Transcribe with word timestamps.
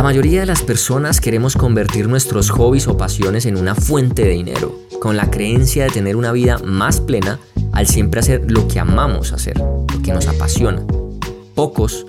La 0.00 0.04
mayoría 0.04 0.40
de 0.40 0.46
las 0.46 0.62
personas 0.62 1.20
queremos 1.20 1.56
convertir 1.56 2.08
nuestros 2.08 2.48
hobbies 2.48 2.88
o 2.88 2.96
pasiones 2.96 3.44
en 3.44 3.58
una 3.58 3.74
fuente 3.74 4.22
de 4.22 4.30
dinero, 4.30 4.74
con 4.98 5.14
la 5.14 5.30
creencia 5.30 5.84
de 5.84 5.90
tener 5.90 6.16
una 6.16 6.32
vida 6.32 6.56
más 6.64 7.02
plena 7.02 7.38
al 7.72 7.86
siempre 7.86 8.20
hacer 8.20 8.50
lo 8.50 8.66
que 8.66 8.80
amamos 8.80 9.34
hacer, 9.34 9.58
lo 9.58 10.02
que 10.02 10.14
nos 10.14 10.26
apasiona. 10.26 10.82
Pocos 11.54 12.06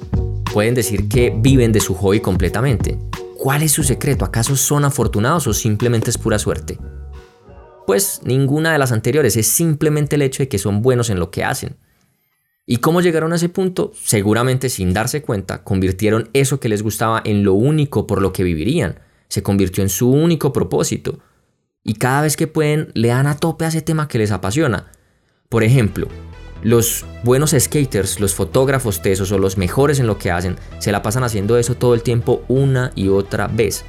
pueden 0.53 0.73
decir 0.73 1.09
que 1.09 1.35
viven 1.37 1.73
de 1.73 1.81
su 1.81 1.93
hobby 1.93 2.21
completamente. 2.21 2.97
¿Cuál 3.37 3.61
es 3.61 3.73
su 3.73 3.83
secreto? 3.83 4.23
¿Acaso 4.23 4.55
son 4.55 4.85
afortunados 4.85 5.47
o 5.47 5.53
simplemente 5.53 6.11
es 6.11 6.17
pura 6.17 6.39
suerte? 6.39 6.79
Pues 7.85 8.21
ninguna 8.23 8.71
de 8.71 8.79
las 8.79 8.93
anteriores, 8.93 9.35
es 9.35 9.47
simplemente 9.47 10.15
el 10.15 10.21
hecho 10.21 10.43
de 10.43 10.47
que 10.47 10.59
son 10.59 10.81
buenos 10.81 11.09
en 11.09 11.19
lo 11.19 11.29
que 11.29 11.43
hacen. 11.43 11.75
¿Y 12.65 12.77
cómo 12.77 13.01
llegaron 13.01 13.33
a 13.33 13.37
ese 13.37 13.49
punto? 13.49 13.91
Seguramente 13.95 14.69
sin 14.69 14.93
darse 14.93 15.21
cuenta, 15.21 15.63
convirtieron 15.63 16.29
eso 16.33 16.59
que 16.59 16.69
les 16.69 16.83
gustaba 16.83 17.21
en 17.25 17.43
lo 17.43 17.53
único 17.53 18.05
por 18.05 18.21
lo 18.21 18.31
que 18.33 18.43
vivirían. 18.43 18.99
Se 19.29 19.43
convirtió 19.43 19.83
en 19.83 19.89
su 19.89 20.11
único 20.11 20.53
propósito. 20.53 21.19
Y 21.83 21.95
cada 21.95 22.21
vez 22.21 22.37
que 22.37 22.47
pueden, 22.47 22.91
le 22.93 23.07
dan 23.07 23.25
a 23.27 23.37
tope 23.37 23.65
a 23.65 23.69
ese 23.69 23.81
tema 23.81 24.07
que 24.07 24.19
les 24.19 24.31
apasiona. 24.31 24.91
Por 25.49 25.63
ejemplo, 25.63 26.07
los 26.61 27.05
buenos 27.23 27.55
skaters, 27.57 28.19
los 28.19 28.35
fotógrafos 28.35 29.01
tesos 29.01 29.31
o 29.31 29.39
los 29.39 29.57
mejores 29.57 29.99
en 29.99 30.05
lo 30.05 30.19
que 30.19 30.29
hacen, 30.29 30.57
se 30.77 30.91
la 30.91 31.01
pasan 31.01 31.23
haciendo 31.23 31.57
eso 31.57 31.75
todo 31.75 31.95
el 31.95 32.03
tiempo 32.03 32.43
una 32.47 32.91
y 32.95 33.07
otra 33.07 33.47
vez. 33.47 33.83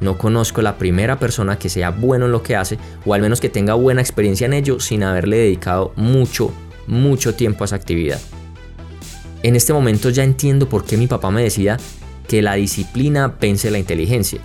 No 0.00 0.18
conozco 0.18 0.62
la 0.62 0.78
primera 0.78 1.18
persona 1.18 1.58
que 1.58 1.68
sea 1.68 1.90
bueno 1.90 2.26
en 2.26 2.32
lo 2.32 2.42
que 2.42 2.54
hace 2.54 2.78
o 3.04 3.14
al 3.14 3.22
menos 3.22 3.40
que 3.40 3.48
tenga 3.48 3.74
buena 3.74 4.00
experiencia 4.00 4.46
en 4.46 4.52
ello 4.52 4.78
sin 4.78 5.02
haberle 5.02 5.36
dedicado 5.38 5.92
mucho, 5.96 6.52
mucho 6.86 7.34
tiempo 7.34 7.64
a 7.64 7.66
esa 7.66 7.76
actividad. 7.76 8.20
En 9.42 9.56
este 9.56 9.72
momento 9.72 10.10
ya 10.10 10.24
entiendo 10.24 10.68
por 10.68 10.84
qué 10.84 10.96
mi 10.96 11.06
papá 11.06 11.30
me 11.30 11.42
decía 11.42 11.76
que 12.28 12.42
la 12.42 12.54
disciplina 12.54 13.36
vence 13.40 13.70
la 13.70 13.78
inteligencia. 13.78 14.40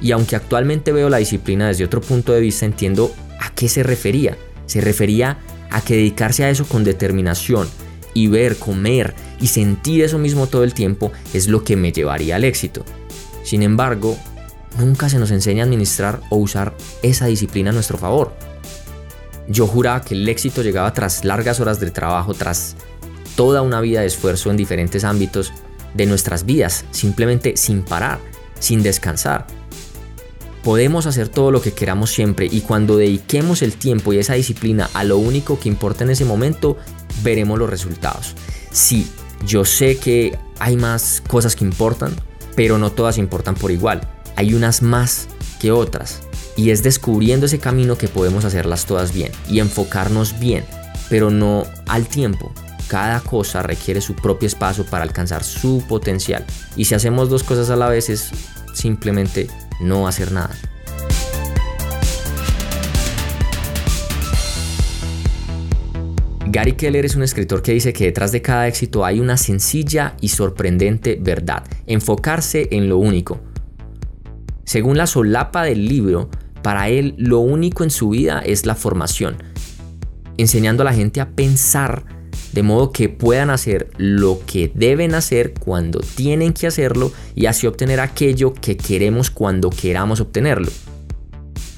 Y 0.00 0.12
aunque 0.12 0.36
actualmente 0.36 0.92
veo 0.92 1.08
la 1.08 1.18
disciplina 1.18 1.68
desde 1.68 1.84
otro 1.84 2.00
punto 2.00 2.32
de 2.32 2.40
vista, 2.40 2.66
entiendo 2.66 3.14
a 3.40 3.50
qué 3.54 3.68
se 3.68 3.82
refería. 3.82 4.36
Se 4.66 4.80
refería 4.80 5.38
a 5.70 5.80
que 5.80 5.94
dedicarse 5.94 6.44
a 6.44 6.50
eso 6.50 6.66
con 6.66 6.84
determinación 6.84 7.68
y 8.14 8.26
ver, 8.26 8.56
comer 8.56 9.14
y 9.40 9.46
sentir 9.46 10.02
eso 10.02 10.18
mismo 10.18 10.46
todo 10.46 10.64
el 10.64 10.74
tiempo 10.74 11.12
es 11.32 11.48
lo 11.48 11.64
que 11.64 11.76
me 11.76 11.92
llevaría 11.92 12.36
al 12.36 12.44
éxito. 12.44 12.84
Sin 13.42 13.62
embargo, 13.62 14.16
nunca 14.78 15.08
se 15.08 15.18
nos 15.18 15.30
enseña 15.30 15.62
a 15.62 15.66
administrar 15.66 16.20
o 16.30 16.36
usar 16.36 16.74
esa 17.02 17.26
disciplina 17.26 17.70
a 17.70 17.72
nuestro 17.72 17.98
favor. 17.98 18.34
Yo 19.48 19.66
juraba 19.66 20.02
que 20.02 20.14
el 20.14 20.28
éxito 20.28 20.62
llegaba 20.62 20.92
tras 20.92 21.24
largas 21.24 21.60
horas 21.60 21.80
de 21.80 21.90
trabajo, 21.90 22.34
tras 22.34 22.76
toda 23.36 23.62
una 23.62 23.80
vida 23.80 24.00
de 24.00 24.06
esfuerzo 24.06 24.50
en 24.50 24.56
diferentes 24.56 25.04
ámbitos 25.04 25.52
de 25.94 26.06
nuestras 26.06 26.44
vidas, 26.46 26.84
simplemente 26.90 27.56
sin 27.56 27.82
parar, 27.82 28.18
sin 28.58 28.82
descansar. 28.82 29.46
Podemos 30.62 31.06
hacer 31.06 31.28
todo 31.28 31.50
lo 31.50 31.60
que 31.60 31.72
queramos 31.72 32.10
siempre 32.10 32.46
y 32.50 32.60
cuando 32.60 32.96
dediquemos 32.96 33.62
el 33.62 33.74
tiempo 33.74 34.12
y 34.12 34.18
esa 34.18 34.34
disciplina 34.34 34.88
a 34.94 35.02
lo 35.02 35.18
único 35.18 35.58
que 35.58 35.68
importa 35.68 36.04
en 36.04 36.10
ese 36.10 36.24
momento, 36.24 36.76
veremos 37.24 37.58
los 37.58 37.68
resultados. 37.68 38.36
Sí, 38.70 39.10
yo 39.44 39.64
sé 39.64 39.96
que 39.96 40.38
hay 40.60 40.76
más 40.76 41.20
cosas 41.26 41.56
que 41.56 41.64
importan, 41.64 42.14
pero 42.54 42.78
no 42.78 42.92
todas 42.92 43.18
importan 43.18 43.56
por 43.56 43.72
igual. 43.72 44.08
Hay 44.36 44.54
unas 44.54 44.82
más 44.82 45.26
que 45.60 45.72
otras. 45.72 46.20
Y 46.56 46.70
es 46.70 46.82
descubriendo 46.82 47.46
ese 47.46 47.58
camino 47.58 47.96
que 47.96 48.08
podemos 48.08 48.44
hacerlas 48.44 48.86
todas 48.86 49.14
bien 49.14 49.32
y 49.48 49.60
enfocarnos 49.60 50.38
bien, 50.38 50.64
pero 51.08 51.30
no 51.30 51.64
al 51.86 52.06
tiempo. 52.06 52.52
Cada 52.88 53.20
cosa 53.20 53.62
requiere 53.62 54.00
su 54.00 54.14
propio 54.14 54.46
espacio 54.46 54.84
para 54.84 55.04
alcanzar 55.04 55.44
su 55.44 55.82
potencial. 55.88 56.44
Y 56.76 56.84
si 56.84 56.94
hacemos 56.94 57.30
dos 57.30 57.42
cosas 57.42 57.70
a 57.70 57.76
la 57.76 57.88
vez 57.88 58.10
es 58.10 58.30
simplemente 58.74 59.48
no 59.80 60.06
hacer 60.06 60.30
nada. 60.32 60.54
Gary 66.52 66.72
Keller 66.72 67.06
es 67.06 67.16
un 67.16 67.22
escritor 67.22 67.62
que 67.62 67.72
dice 67.72 67.94
que 67.94 68.04
detrás 68.04 68.30
de 68.30 68.42
cada 68.42 68.68
éxito 68.68 69.06
hay 69.06 69.20
una 69.20 69.38
sencilla 69.38 70.14
y 70.20 70.28
sorprendente 70.28 71.18
verdad, 71.18 71.64
enfocarse 71.86 72.68
en 72.72 72.90
lo 72.90 72.98
único. 72.98 73.40
Según 74.64 74.98
la 74.98 75.06
solapa 75.06 75.64
del 75.64 75.88
libro, 75.88 76.28
para 76.62 76.88
él 76.88 77.14
lo 77.18 77.40
único 77.40 77.84
en 77.84 77.90
su 77.90 78.10
vida 78.10 78.40
es 78.44 78.66
la 78.66 78.74
formación, 78.74 79.36
enseñando 80.36 80.82
a 80.82 80.84
la 80.84 80.94
gente 80.94 81.20
a 81.20 81.30
pensar 81.30 82.04
de 82.52 82.62
modo 82.62 82.92
que 82.92 83.08
puedan 83.08 83.50
hacer 83.50 83.90
lo 83.96 84.40
que 84.46 84.70
deben 84.74 85.14
hacer 85.14 85.54
cuando 85.54 86.00
tienen 86.00 86.52
que 86.52 86.66
hacerlo 86.66 87.12
y 87.34 87.46
así 87.46 87.66
obtener 87.66 88.00
aquello 88.00 88.52
que 88.52 88.76
queremos 88.76 89.30
cuando 89.30 89.70
queramos 89.70 90.20
obtenerlo. 90.20 90.70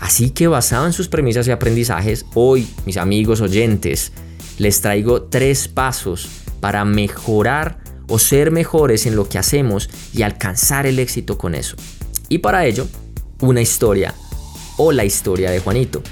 Así 0.00 0.30
que 0.30 0.48
basado 0.48 0.86
en 0.86 0.92
sus 0.92 1.08
premisas 1.08 1.46
y 1.46 1.52
aprendizajes, 1.52 2.26
hoy, 2.34 2.68
mis 2.84 2.96
amigos 2.96 3.40
oyentes, 3.40 4.12
les 4.58 4.80
traigo 4.80 5.22
tres 5.22 5.68
pasos 5.68 6.28
para 6.60 6.84
mejorar 6.84 7.78
o 8.08 8.18
ser 8.18 8.50
mejores 8.50 9.06
en 9.06 9.16
lo 9.16 9.28
que 9.28 9.38
hacemos 9.38 9.88
y 10.12 10.22
alcanzar 10.22 10.86
el 10.86 10.98
éxito 10.98 11.38
con 11.38 11.54
eso. 11.54 11.76
Y 12.28 12.38
para 12.38 12.66
ello, 12.66 12.86
una 13.40 13.62
historia 13.62 14.14
o 14.76 14.92
la 14.92 15.04
historia 15.04 15.50
de 15.50 15.60
Juanito. 15.60 16.02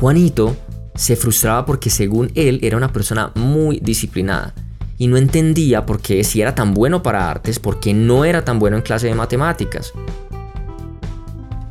Juanito 0.00 0.56
se 0.94 1.16
frustraba 1.16 1.66
porque 1.66 1.90
según 1.90 2.30
él 2.34 2.60
era 2.62 2.76
una 2.76 2.92
persona 2.92 3.32
muy 3.34 3.80
disciplinada 3.80 4.54
y 4.96 5.06
no 5.06 5.16
entendía 5.16 5.86
por 5.86 6.00
qué 6.00 6.22
si 6.24 6.40
era 6.40 6.54
tan 6.54 6.74
bueno 6.74 7.02
para 7.02 7.30
artes, 7.30 7.58
por 7.58 7.80
qué 7.80 7.94
no 7.94 8.24
era 8.24 8.44
tan 8.44 8.58
bueno 8.58 8.76
en 8.76 8.82
clase 8.82 9.06
de 9.06 9.14
matemáticas. 9.14 9.92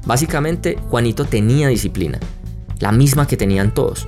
Básicamente, 0.06 0.78
Juanito 0.90 1.26
tenía 1.26 1.68
disciplina, 1.68 2.20
la 2.80 2.94
misma 2.94 3.28
que 3.28 3.36
tenían 3.36 3.74
todos. 3.74 4.08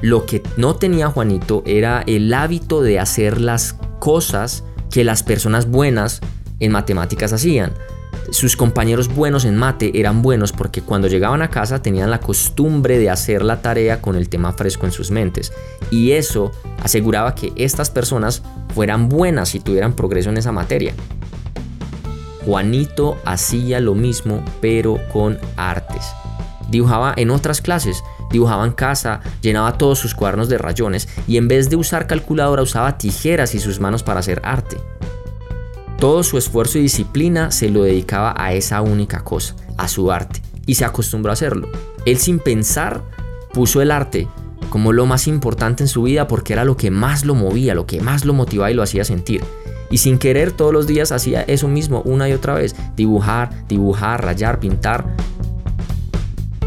Lo 0.00 0.26
que 0.26 0.42
no 0.56 0.76
tenía 0.76 1.08
Juanito 1.08 1.62
era 1.66 2.02
el 2.06 2.32
hábito 2.34 2.82
de 2.82 2.98
hacer 3.00 3.40
las 3.40 3.76
cosas 3.98 4.64
que 4.90 5.04
las 5.04 5.22
personas 5.22 5.68
buenas 5.68 6.20
en 6.60 6.72
matemáticas 6.72 7.32
hacían 7.32 7.72
sus 8.30 8.56
compañeros 8.56 9.14
buenos 9.14 9.44
en 9.44 9.56
mate 9.56 9.98
eran 9.98 10.22
buenos 10.22 10.52
porque 10.52 10.82
cuando 10.82 11.08
llegaban 11.08 11.42
a 11.42 11.50
casa 11.50 11.82
tenían 11.82 12.10
la 12.10 12.20
costumbre 12.20 12.98
de 12.98 13.10
hacer 13.10 13.44
la 13.44 13.60
tarea 13.60 14.00
con 14.00 14.16
el 14.16 14.28
tema 14.28 14.52
fresco 14.52 14.86
en 14.86 14.92
sus 14.92 15.10
mentes. 15.10 15.52
Y 15.90 16.12
eso 16.12 16.50
aseguraba 16.82 17.34
que 17.34 17.52
estas 17.56 17.90
personas 17.90 18.42
fueran 18.74 19.08
buenas 19.08 19.54
y 19.54 19.60
tuvieran 19.60 19.94
progreso 19.94 20.30
en 20.30 20.38
esa 20.38 20.52
materia. 20.52 20.94
Juanito 22.44 23.18
hacía 23.24 23.80
lo 23.80 23.94
mismo 23.94 24.44
pero 24.60 24.98
con 25.12 25.38
artes. 25.56 26.04
Dibujaba 26.70 27.14
en 27.16 27.30
otras 27.30 27.60
clases, 27.60 28.02
dibujaba 28.30 28.64
en 28.64 28.72
casa, 28.72 29.20
llenaba 29.42 29.78
todos 29.78 29.98
sus 29.98 30.14
cuadernos 30.14 30.48
de 30.48 30.58
rayones 30.58 31.08
y 31.26 31.36
en 31.36 31.48
vez 31.48 31.70
de 31.70 31.76
usar 31.76 32.06
calculadora 32.06 32.62
usaba 32.62 32.98
tijeras 32.98 33.54
y 33.54 33.60
sus 33.60 33.80
manos 33.80 34.02
para 34.02 34.20
hacer 34.20 34.40
arte. 34.44 34.76
Todo 35.98 36.22
su 36.22 36.38
esfuerzo 36.38 36.78
y 36.78 36.82
disciplina 36.82 37.50
se 37.50 37.70
lo 37.70 37.84
dedicaba 37.84 38.34
a 38.36 38.52
esa 38.52 38.82
única 38.82 39.22
cosa, 39.22 39.54
a 39.76 39.88
su 39.88 40.10
arte, 40.10 40.42
y 40.66 40.74
se 40.74 40.84
acostumbró 40.84 41.30
a 41.30 41.34
hacerlo. 41.34 41.68
Él 42.04 42.18
sin 42.18 42.38
pensar 42.38 43.02
puso 43.52 43.80
el 43.80 43.90
arte 43.90 44.28
como 44.70 44.92
lo 44.92 45.06
más 45.06 45.28
importante 45.28 45.84
en 45.84 45.88
su 45.88 46.02
vida 46.02 46.26
porque 46.26 46.52
era 46.52 46.64
lo 46.64 46.76
que 46.76 46.90
más 46.90 47.24
lo 47.24 47.34
movía, 47.36 47.74
lo 47.74 47.86
que 47.86 48.00
más 48.00 48.24
lo 48.24 48.34
motivaba 48.34 48.70
y 48.70 48.74
lo 48.74 48.82
hacía 48.82 49.04
sentir. 49.04 49.44
Y 49.88 49.98
sin 49.98 50.18
querer 50.18 50.50
todos 50.50 50.72
los 50.72 50.88
días 50.88 51.12
hacía 51.12 51.42
eso 51.42 51.68
mismo 51.68 52.02
una 52.04 52.28
y 52.28 52.32
otra 52.32 52.54
vez, 52.54 52.74
dibujar, 52.96 53.50
dibujar, 53.68 54.24
rayar, 54.24 54.58
pintar. 54.58 55.06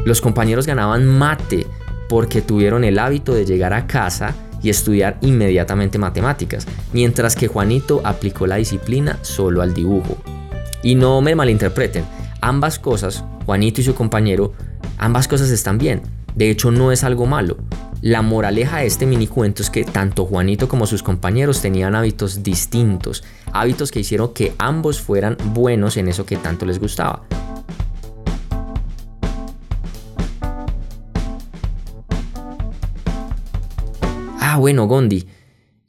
Los 0.07 0.21
compañeros 0.21 0.65
ganaban 0.65 1.05
mate 1.05 1.67
porque 2.07 2.41
tuvieron 2.41 2.85
el 2.85 2.97
hábito 2.97 3.33
de 3.33 3.45
llegar 3.45 3.73
a 3.73 3.87
casa 3.87 4.33
y 4.63 4.69
estudiar 4.69 5.17
inmediatamente 5.19 5.97
matemáticas, 5.97 6.65
mientras 6.93 7.35
que 7.35 7.49
Juanito 7.49 7.99
aplicó 8.05 8.47
la 8.47 8.55
disciplina 8.55 9.19
solo 9.21 9.61
al 9.61 9.73
dibujo. 9.73 10.15
Y 10.81 10.95
no 10.95 11.19
me 11.19 11.35
malinterpreten, 11.35 12.05
ambas 12.39 12.79
cosas, 12.79 13.25
Juanito 13.45 13.81
y 13.81 13.83
su 13.83 13.95
compañero, 13.95 14.53
ambas 14.97 15.27
cosas 15.27 15.49
están 15.49 15.77
bien. 15.77 16.03
De 16.35 16.49
hecho, 16.49 16.71
no 16.71 16.93
es 16.93 17.03
algo 17.03 17.25
malo. 17.25 17.57
La 17.99 18.21
moraleja 18.21 18.77
de 18.77 18.85
este 18.85 19.05
mini 19.05 19.27
cuento 19.27 19.61
es 19.61 19.69
que 19.69 19.83
tanto 19.83 20.25
Juanito 20.25 20.69
como 20.69 20.87
sus 20.87 21.03
compañeros 21.03 21.61
tenían 21.61 21.95
hábitos 21.95 22.43
distintos, 22.43 23.25
hábitos 23.51 23.91
que 23.91 23.99
hicieron 23.99 24.33
que 24.33 24.53
ambos 24.57 25.01
fueran 25.01 25.35
buenos 25.53 25.97
en 25.97 26.07
eso 26.07 26.25
que 26.25 26.37
tanto 26.37 26.65
les 26.65 26.79
gustaba. 26.79 27.23
Ah, 34.49 34.55
bueno, 34.55 34.87
Gondi. 34.87 35.27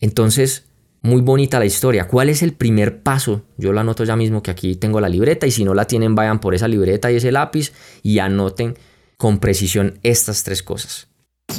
Entonces, 0.01 0.65
muy 1.01 1.21
bonita 1.21 1.61
la 1.61 1.65
historia. 1.65 2.09
¿Cuál 2.09 2.29
es 2.29 2.43
el 2.43 2.55
primer 2.55 3.05
paso? 3.05 3.43
Yo 3.57 3.73
lo 3.73 3.79
anoto 3.79 4.03
ya 4.03 4.17
mismo 4.17 4.43
que 4.43 4.51
aquí 4.51 4.75
tengo 4.75 5.01
la 5.01 5.09
libreta 5.09 5.47
y 5.47 5.53
si 5.53 5.63
no 5.63 5.75
la 5.75 5.85
tienen 5.85 6.17
vayan 6.17 6.41
por 6.41 6.57
esa 6.57 6.67
libreta 6.67 7.13
y 7.13 7.17
ese 7.17 7.31
lápiz 7.31 7.73
y 8.03 8.19
anoten 8.19 8.77
con 9.17 9.39
precisión 9.39 10.01
estas 10.03 10.43
tres 10.43 10.65
cosas. 10.65 11.07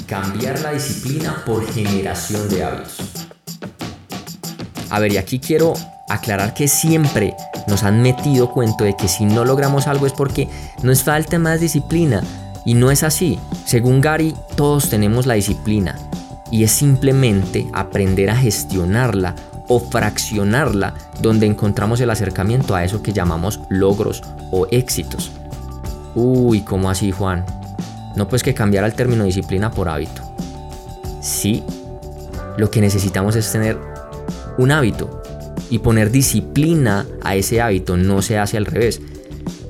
cambiar 0.08 0.60
la 0.60 0.74
disciplina 0.74 1.42
por 1.46 1.66
generación 1.72 2.50
de 2.50 2.66
hábitos. 2.66 3.00
A 4.90 5.00
ver, 5.00 5.14
y 5.14 5.18
aquí 5.18 5.40
quiero 5.40 5.76
aclarar 6.10 6.54
que 6.54 6.68
siempre 6.68 7.34
nos 7.70 7.84
han 7.84 8.02
metido 8.02 8.52
cuento 8.52 8.84
de 8.84 8.98
que 8.98 9.08
si 9.08 9.24
no 9.24 9.46
logramos 9.46 9.88
algo 9.88 10.06
es 10.06 10.12
porque 10.12 10.50
nos 10.84 11.04
falta 11.04 11.40
más 11.40 11.62
disciplina. 11.62 12.22
Y 12.66 12.74
no 12.74 12.92
es 12.92 13.04
así. 13.04 13.40
Según 13.66 14.02
Gary, 14.02 14.36
todos 14.58 14.90
tenemos 14.90 15.26
la 15.26 15.36
disciplina. 15.36 15.98
Y 16.52 16.64
es 16.64 16.72
simplemente 16.72 17.68
aprender 17.74 18.30
a 18.30 18.36
gestionarla 18.36 19.36
o 19.68 19.80
fraccionarla 19.80 20.96
donde 21.22 21.46
encontramos 21.46 22.02
el 22.02 22.10
acercamiento 22.10 22.76
a 22.76 22.84
eso 22.84 23.04
que 23.04 23.14
llamamos 23.14 23.60
logros 23.70 24.24
o 24.52 24.68
éxitos. 24.72 25.32
Uy, 26.16 26.62
¿cómo 26.62 26.90
así, 26.90 27.12
Juan? 27.12 27.46
No 28.16 28.28
pues 28.28 28.44
que 28.44 28.54
cambiar 28.54 28.84
el 28.84 28.94
término 28.94 29.24
disciplina 29.24 29.72
por 29.72 29.88
hábito. 29.88 30.24
Sí, 31.22 31.64
lo 32.58 32.72
que 32.72 32.82
necesitamos 32.82 33.36
es 33.36 33.52
tener 33.52 33.78
un 34.58 34.72
hábito 34.72 35.22
y 35.70 35.80
poner 35.80 36.10
disciplina 36.12 37.06
a 37.24 37.36
ese 37.36 37.62
hábito, 37.62 37.96
no 37.96 38.22
se 38.22 38.38
hace 38.38 38.58
al 38.58 38.66
revés. 38.66 39.00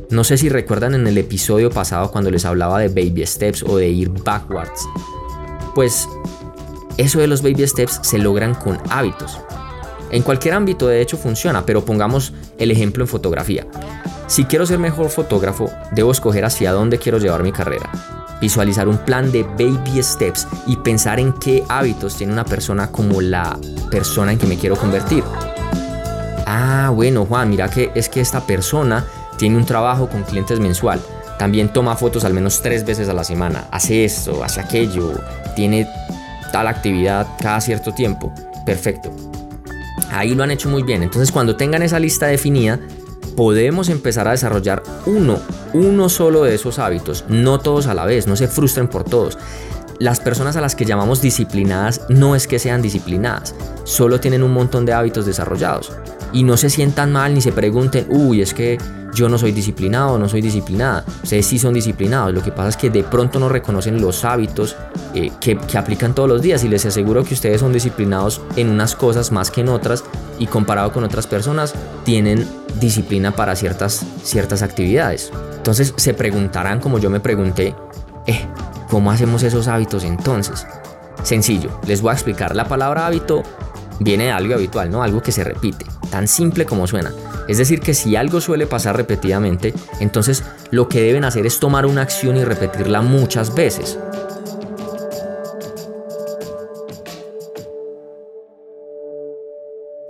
No 0.10 0.24
sé 0.24 0.38
si 0.38 0.50
recuerdan 0.50 0.96
en 0.96 1.06
el 1.06 1.18
episodio 1.18 1.70
pasado 1.70 2.10
cuando 2.12 2.32
les 2.32 2.46
hablaba 2.46 2.80
de 2.80 2.88
baby 2.88 3.26
steps 3.28 3.64
o 3.64 3.78
de 3.78 3.90
ir 3.90 4.10
backwards. 4.10 4.88
Pues 5.76 6.08
eso 7.00 7.20
de 7.20 7.28
los 7.28 7.42
baby 7.42 7.66
steps 7.66 8.00
se 8.04 8.18
logran 8.18 8.54
con 8.54 8.78
hábitos. 8.90 9.40
En 10.12 10.22
cualquier 10.22 10.54
ámbito 10.56 10.88
de 10.88 11.02
hecho 11.02 11.18
funciona, 11.18 11.66
pero 11.66 11.86
pongamos 11.86 12.34
el 12.58 12.72
ejemplo 12.72 13.04
en 13.04 13.08
fotografía. 13.08 13.66
Si 14.28 14.44
quiero 14.44 14.66
ser 14.66 14.80
mejor 14.80 15.10
fotógrafo, 15.10 15.72
debo 15.92 16.12
escoger 16.12 16.44
hacia 16.44 16.74
dónde 16.74 17.00
quiero 17.00 17.18
llevar 17.18 17.42
mi 17.42 17.54
carrera. 17.54 17.90
Visualizar 18.42 18.90
un 18.90 18.98
plan 18.98 19.32
de 19.32 19.44
baby 19.44 20.04
steps 20.04 20.46
y 20.68 20.76
pensar 20.76 21.22
en 21.22 21.32
qué 21.34 21.64
hábitos 21.70 22.18
tiene 22.18 22.34
una 22.34 22.46
persona 22.46 22.92
como 22.92 23.22
la 23.22 23.58
persona 23.90 24.34
en 24.34 24.38
que 24.38 24.48
me 24.48 24.58
quiero 24.58 24.76
convertir. 24.76 25.24
Ah, 26.46 26.92
bueno, 26.94 27.26
Juan, 27.26 27.50
mira 27.50 27.70
que 27.70 27.92
es 27.96 28.10
que 28.10 28.20
esta 28.20 28.46
persona 28.46 29.06
tiene 29.38 29.56
un 29.56 29.66
trabajo 29.66 30.10
con 30.10 30.24
clientes 30.24 30.60
mensual. 30.60 31.00
También 31.38 31.72
toma 31.72 31.96
fotos 31.96 32.26
al 32.26 32.34
menos 32.34 32.62
tres 32.62 32.86
veces 32.86 33.08
a 33.08 33.14
la 33.14 33.24
semana. 33.24 33.68
Hace 33.72 34.04
esto, 34.04 34.44
hace 34.44 34.60
aquello. 34.60 35.14
Tiene 35.56 35.88
tal 36.52 36.68
actividad 36.68 37.28
cada 37.42 37.62
cierto 37.62 37.94
tiempo. 37.94 38.34
Perfecto. 38.66 39.12
Ahí 40.12 40.36
lo 40.36 40.44
han 40.44 40.52
hecho 40.52 40.70
muy 40.70 40.84
bien. 40.84 41.04
Entonces 41.04 41.32
cuando 41.32 41.56
tengan 41.56 41.82
esa 41.82 42.00
lista 42.00 42.28
definida, 42.28 42.80
podemos 43.36 43.90
empezar 43.90 44.28
a 44.28 44.32
desarrollar 44.32 44.84
uno, 45.06 45.40
uno 45.74 46.10
solo 46.10 46.44
de 46.44 46.56
esos 46.56 46.80
hábitos. 46.80 47.26
No 47.30 47.60
todos 47.60 47.88
a 47.88 47.94
la 47.94 48.06
vez, 48.06 48.28
no 48.28 48.36
se 48.36 48.48
frustren 48.48 48.88
por 48.88 49.04
todos. 49.04 49.38
Las 50.00 50.22
personas 50.22 50.56
a 50.56 50.62
las 50.62 50.76
que 50.76 50.86
llamamos 50.86 51.22
disciplinadas 51.22 52.02
no 52.08 52.36
es 52.36 52.48
que 52.48 52.58
sean 52.58 52.82
disciplinadas, 52.82 53.54
solo 53.84 54.22
tienen 54.22 54.44
un 54.44 54.54
montón 54.54 54.86
de 54.86 54.94
hábitos 54.94 55.26
desarrollados. 55.26 55.92
Y 56.32 56.44
no 56.44 56.58
se 56.58 56.70
sientan 56.70 57.12
mal 57.12 57.34
ni 57.34 57.42
se 57.42 57.52
pregunten, 57.52 58.06
uy, 58.10 58.42
es 58.42 58.54
que 58.54 58.78
yo 59.14 59.30
no 59.30 59.38
soy 59.38 59.52
disciplinado, 59.52 60.18
no 60.20 60.30
soy 60.30 60.42
disciplinada. 60.42 61.04
Ustedes 61.24 61.46
sí 61.46 61.60
son 61.60 61.74
disciplinados. 61.74 62.34
Lo 62.34 62.44
que 62.44 62.52
pasa 62.52 62.70
es 62.70 62.78
que 62.78 62.90
de 62.90 63.04
pronto 63.04 63.40
no 63.40 63.50
reconocen 63.50 64.02
los 64.02 64.24
hábitos 64.24 64.76
eh, 65.14 65.32
que, 65.40 65.58
que, 65.58 65.78
aplican 65.78 66.14
todos 66.14 66.30
los 66.30 66.42
días. 66.42 66.64
Y 66.64 66.68
les 66.68 66.86
aseguro 66.86 67.24
que 67.24 67.34
ustedes 67.34 67.62
son 67.62 67.74
disciplinados 67.74 68.42
en 68.56 68.70
unas 68.70 68.96
cosas 68.96 69.32
más 69.32 69.52
que 69.52 69.62
en 69.62 69.70
otras. 69.70 70.04
Y 70.38 70.48
comparado 70.48 70.92
con 70.92 71.04
otras 71.04 71.28
personas, 71.28 71.74
tienen 72.06 72.48
disciplina 72.80 73.32
para 73.32 73.56
ciertas, 73.56 74.06
ciertas 74.24 74.62
actividades. 74.62 75.32
Entonces 75.58 75.94
se 75.98 76.14
preguntarán, 76.14 76.80
como 76.80 77.00
yo 77.00 77.10
me 77.10 77.20
pregunté, 77.20 77.76
eh, 78.28 78.46
¿cómo 78.90 79.12
hacemos 79.12 79.44
esos 79.44 79.68
hábitos 79.68 80.04
entonces? 80.04 80.66
Sencillo, 81.24 81.70
les 81.86 82.02
voy 82.02 82.12
a 82.12 82.14
explicar. 82.14 82.56
La 82.56 82.66
palabra 82.66 83.06
hábito 83.06 83.44
viene 84.00 84.26
de 84.26 84.32
algo 84.32 84.54
habitual, 84.54 84.90
¿no? 84.90 85.04
Algo 85.04 85.22
que 85.22 85.32
se 85.32 85.44
repite, 85.44 85.86
tan 86.10 86.28
simple 86.28 86.66
como 86.66 86.88
suena. 86.88 87.14
Es 87.48 87.58
decir, 87.58 87.80
que 87.80 87.94
si 87.94 88.16
algo 88.16 88.42
suele 88.42 88.68
pasar 88.68 88.96
repetidamente, 88.96 89.74
entonces 90.00 90.44
lo 90.72 90.88
que 90.88 91.02
deben 91.02 91.24
hacer 91.24 91.46
es 91.46 91.60
tomar 91.60 91.86
una 91.86 92.02
acción 92.02 92.38
y 92.38 92.44
repetirla 92.44 93.02
muchas 93.02 93.56
veces. 93.56 93.98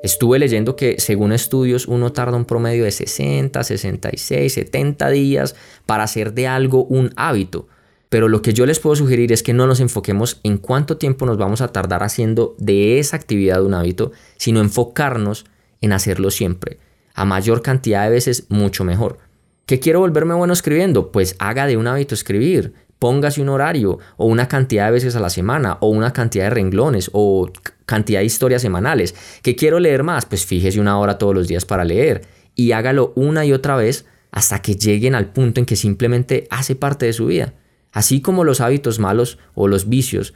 Estuve 0.01 0.39
leyendo 0.39 0.75
que 0.75 0.95
según 0.97 1.33
estudios 1.33 1.88
uno 1.88 2.12
tarda 2.12 2.35
un 2.35 2.45
promedio 2.45 2.85
de 2.85 2.92
60, 2.92 3.63
66, 3.63 4.53
70 4.53 5.09
días 5.09 5.56
para 5.85 6.03
hacer 6.03 6.33
de 6.33 6.47
algo 6.47 6.85
un 6.85 7.12
hábito. 7.15 7.68
Pero 8.09 8.27
lo 8.27 8.41
que 8.41 8.53
yo 8.53 8.65
les 8.65 8.79
puedo 8.79 8.95
sugerir 8.95 9.31
es 9.31 9.44
que 9.44 9.53
no 9.53 9.67
nos 9.67 9.79
enfoquemos 9.79 10.39
en 10.44 10.57
cuánto 10.57 10.97
tiempo 10.97 11.27
nos 11.27 11.38
vamos 11.38 11.61
a 11.61 11.67
tardar 11.67 12.01
haciendo 12.03 12.56
de 12.57 13.00
esa 13.00 13.15
actividad 13.15 13.63
un 13.63 13.75
hábito, 13.75 14.11
sino 14.38 14.59
enfocarnos 14.59 15.45
en 15.81 15.94
hacerlo 15.94 16.31
siempre. 16.31 16.79
A 17.13 17.25
mayor 17.25 17.61
cantidad 17.61 18.06
de 18.06 18.09
veces, 18.09 18.45
mucho 18.50 18.83
mejor. 18.83 19.19
¿Qué 19.67 19.79
quiero 19.79 20.00
volverme 20.00 20.33
bueno 20.33 20.53
escribiendo? 20.53 21.11
Pues 21.11 21.35
haga 21.38 21.67
de 21.67 21.77
un 21.77 21.85
hábito 21.85 22.15
escribir. 22.15 22.73
Póngase 22.97 23.41
un 23.41 23.50
horario 23.50 24.00
o 24.17 24.25
una 24.25 24.47
cantidad 24.47 24.88
de 24.88 24.94
veces 24.94 25.15
a 25.15 25.19
la 25.19 25.29
semana 25.29 25.77
o 25.79 25.89
una 25.89 26.11
cantidad 26.11 26.45
de 26.45 26.50
renglones 26.50 27.11
o 27.13 27.51
cantidad 27.85 28.19
de 28.21 28.25
historias 28.25 28.63
semanales. 28.63 29.13
¿Qué 29.44 29.56
quiero 29.56 29.79
leer 29.79 30.03
más? 30.03 30.25
Pues 30.25 30.45
fíjese 30.45 30.79
una 30.79 31.00
hora 31.00 31.19
todos 31.19 31.35
los 31.35 31.47
días 31.47 31.65
para 31.65 31.85
leer 31.85 32.21
y 32.56 32.71
hágalo 32.71 33.13
una 33.15 33.45
y 33.45 33.53
otra 33.53 33.75
vez 33.75 34.06
hasta 34.31 34.61
que 34.61 34.75
lleguen 34.75 35.13
al 35.13 35.31
punto 35.31 35.59
en 35.59 35.65
que 35.65 35.75
simplemente 35.75 36.47
hace 36.50 36.75
parte 36.75 37.06
de 37.06 37.13
su 37.13 37.27
vida. 37.27 37.53
Así 37.91 38.21
como 38.21 38.44
los 38.44 38.62
hábitos 38.62 39.00
malos 39.00 39.39
o 39.56 39.68
los 39.68 39.89
vicios 39.89 40.33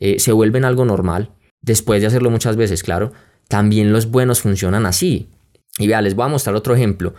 eh, 0.00 0.18
se 0.18 0.32
vuelven 0.32 0.64
algo 0.64 0.84
normal, 0.84 1.32
después 1.62 2.00
de 2.00 2.08
hacerlo 2.08 2.30
muchas 2.30 2.56
veces, 2.56 2.82
claro, 2.82 3.12
también 3.48 3.92
los 3.92 4.10
buenos 4.10 4.40
funcionan 4.40 4.86
así. 4.86 5.28
Y 5.78 5.86
vea, 5.86 6.02
les 6.02 6.14
voy 6.14 6.26
a 6.26 6.28
mostrar 6.28 6.56
otro 6.56 6.74
ejemplo. 6.74 7.14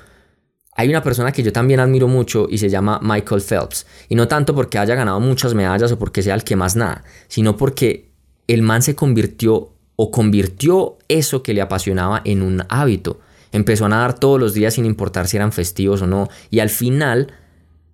Hay 0.76 0.90
una 0.90 1.02
persona 1.02 1.32
que 1.32 1.42
yo 1.42 1.52
también 1.52 1.80
admiro 1.80 2.08
mucho 2.08 2.48
y 2.50 2.60
se 2.60 2.70
llama 2.70 3.00
Michael 3.02 3.42
Phelps. 3.42 3.88
Y 4.10 4.16
no 4.16 4.28
tanto 4.28 4.54
porque 4.54 4.78
haya 4.78 4.96
ganado 4.96 5.20
muchas 5.20 5.54
medallas 5.54 5.92
o 5.92 5.98
porque 5.98 6.22
sea 6.22 6.36
el 6.36 6.44
que 6.44 6.56
más 6.56 6.76
nada, 6.76 7.04
sino 7.28 7.58
porque 7.58 8.12
el 8.48 8.62
man 8.62 8.82
se 8.82 8.96
convirtió 8.96 9.74
o 9.96 10.12
convirtió 10.12 10.98
eso 11.08 11.42
que 11.42 11.54
le 11.54 11.62
apasionaba 11.62 12.22
en 12.26 12.44
un 12.44 12.64
hábito. 12.70 13.20
Empezó 13.52 13.86
a 13.86 13.90
nadar 13.90 14.20
todos 14.20 14.40
los 14.40 14.54
días 14.54 14.76
sin 14.76 14.86
importar 14.86 15.28
si 15.28 15.38
eran 15.38 15.52
festivos 15.52 16.04
o 16.04 16.08
no. 16.08 16.30
Y 16.52 16.60
al 16.60 16.70
final 16.70 17.34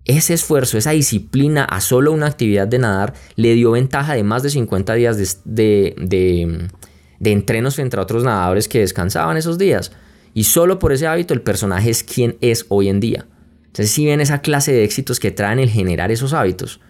ese 0.04 0.34
esfuerzo, 0.34 0.76
esa 0.76 0.90
disciplina 0.90 1.64
a 1.64 1.80
solo 1.80 2.12
una 2.12 2.26
actividad 2.26 2.68
de 2.68 2.78
nadar 2.78 3.14
le 3.36 3.54
dio 3.54 3.70
ventaja 3.70 4.14
de 4.14 4.22
más 4.22 4.42
de 4.42 4.50
50 4.50 4.94
días 4.94 5.40
de, 5.44 5.94
de, 5.96 7.30
entrenos 7.30 7.76
frente 7.76 7.96
a 7.96 8.02
otros 8.02 8.22
nadadores 8.22 8.68
que 8.68 8.80
descansaban 8.80 9.36
esos 9.36 9.56
días. 9.56 9.92
Y 10.34 10.44
solo 10.44 10.78
por 10.78 10.92
ese 10.92 11.06
hábito 11.06 11.32
el 11.32 11.40
personaje 11.40 11.90
es 11.90 12.04
quien 12.04 12.36
es 12.40 12.66
hoy 12.68 12.88
en 12.88 13.00
día. 13.00 13.26
Entonces 13.66 13.90
si 13.90 14.04
ven 14.04 14.20
esa 14.20 14.42
clase 14.42 14.72
de 14.72 14.84
éxitos 14.84 15.18
que 15.20 15.30
traen 15.30 15.58
el 15.58 15.70
generar 15.70 16.10
esos 16.10 16.32
hábitos. 16.32 16.80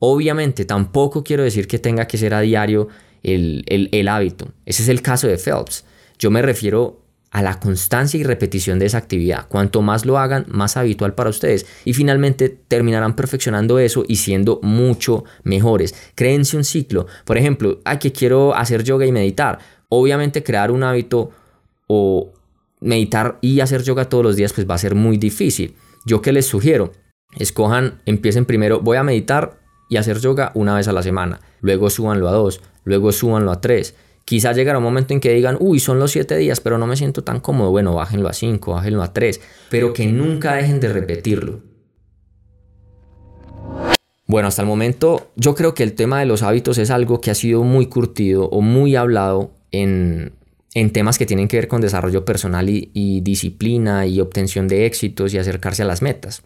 Obviamente 0.00 0.64
tampoco 0.64 1.22
quiero 1.22 1.44
decir 1.44 1.68
que 1.68 1.78
tenga 1.78 2.06
que 2.06 2.18
ser 2.18 2.34
a 2.34 2.40
diario 2.40 2.88
el, 3.22 3.64
el 3.68 4.08
hábito. 4.08 4.52
Ese 4.66 4.82
es 4.82 4.88
el 4.88 5.00
caso 5.00 5.28
de 5.28 5.38
Phelps. 5.38 5.84
Yo 6.18 6.30
me 6.30 6.42
refiero 6.42 7.03
a 7.34 7.42
la 7.42 7.58
constancia 7.58 8.18
y 8.18 8.22
repetición 8.22 8.78
de 8.78 8.86
esa 8.86 8.98
actividad. 8.98 9.48
Cuanto 9.48 9.82
más 9.82 10.06
lo 10.06 10.18
hagan, 10.18 10.46
más 10.46 10.76
habitual 10.76 11.14
para 11.14 11.30
ustedes. 11.30 11.66
Y 11.84 11.92
finalmente 11.92 12.48
terminarán 12.48 13.16
perfeccionando 13.16 13.80
eso 13.80 14.04
y 14.06 14.16
siendo 14.16 14.60
mucho 14.62 15.24
mejores. 15.42 15.96
Créense 16.14 16.56
un 16.56 16.62
ciclo. 16.62 17.08
Por 17.24 17.36
ejemplo, 17.36 17.80
ay, 17.84 17.98
que 17.98 18.12
quiero 18.12 18.54
hacer 18.54 18.84
yoga 18.84 19.04
y 19.04 19.10
meditar. 19.10 19.58
Obviamente 19.88 20.44
crear 20.44 20.70
un 20.70 20.84
hábito 20.84 21.32
o 21.88 22.32
meditar 22.80 23.38
y 23.40 23.58
hacer 23.58 23.82
yoga 23.82 24.08
todos 24.08 24.22
los 24.22 24.36
días 24.36 24.52
pues 24.52 24.70
va 24.70 24.76
a 24.76 24.78
ser 24.78 24.94
muy 24.94 25.16
difícil. 25.16 25.74
Yo 26.06 26.22
que 26.22 26.32
les 26.32 26.46
sugiero, 26.46 26.92
escojan, 27.36 28.00
empiecen 28.06 28.44
primero, 28.44 28.78
voy 28.78 28.96
a 28.96 29.02
meditar 29.02 29.58
y 29.90 29.96
hacer 29.96 30.20
yoga 30.20 30.52
una 30.54 30.76
vez 30.76 30.86
a 30.86 30.92
la 30.92 31.02
semana. 31.02 31.40
Luego 31.60 31.90
súbanlo 31.90 32.28
a 32.28 32.32
dos, 32.32 32.60
luego 32.84 33.10
súbanlo 33.10 33.50
a 33.50 33.60
tres 33.60 33.96
Quizás 34.24 34.56
llegará 34.56 34.78
un 34.78 34.84
momento 34.84 35.12
en 35.12 35.20
que 35.20 35.34
digan, 35.34 35.56
uy, 35.60 35.80
son 35.80 35.98
los 35.98 36.12
siete 36.12 36.36
días, 36.36 36.60
pero 36.60 36.78
no 36.78 36.86
me 36.86 36.96
siento 36.96 37.22
tan 37.22 37.40
cómodo. 37.40 37.70
Bueno, 37.70 37.94
bájenlo 37.94 38.28
a 38.28 38.32
cinco, 38.32 38.72
bájenlo 38.72 39.02
a 39.02 39.12
tres, 39.12 39.40
pero 39.68 39.92
que 39.92 40.06
nunca 40.06 40.54
dejen 40.54 40.80
de 40.80 40.88
repetirlo. 40.88 41.60
Bueno, 44.26 44.48
hasta 44.48 44.62
el 44.62 44.68
momento 44.68 45.30
yo 45.36 45.54
creo 45.54 45.74
que 45.74 45.82
el 45.82 45.92
tema 45.92 46.18
de 46.20 46.26
los 46.26 46.42
hábitos 46.42 46.78
es 46.78 46.90
algo 46.90 47.20
que 47.20 47.30
ha 47.30 47.34
sido 47.34 47.62
muy 47.62 47.86
curtido 47.86 48.48
o 48.48 48.62
muy 48.62 48.96
hablado 48.96 49.50
en, 49.70 50.32
en 50.72 50.90
temas 50.92 51.18
que 51.18 51.26
tienen 51.26 51.46
que 51.46 51.58
ver 51.58 51.68
con 51.68 51.82
desarrollo 51.82 52.24
personal 52.24 52.70
y, 52.70 52.90
y 52.94 53.20
disciplina 53.20 54.06
y 54.06 54.20
obtención 54.20 54.66
de 54.68 54.86
éxitos 54.86 55.34
y 55.34 55.38
acercarse 55.38 55.82
a 55.82 55.86
las 55.86 56.00
metas. 56.00 56.42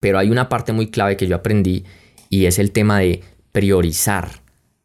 Pero 0.00 0.18
hay 0.18 0.30
una 0.30 0.50
parte 0.50 0.74
muy 0.74 0.90
clave 0.90 1.16
que 1.16 1.26
yo 1.26 1.36
aprendí 1.36 1.84
y 2.28 2.44
es 2.44 2.58
el 2.58 2.70
tema 2.70 2.98
de 2.98 3.22
priorizar. 3.52 4.41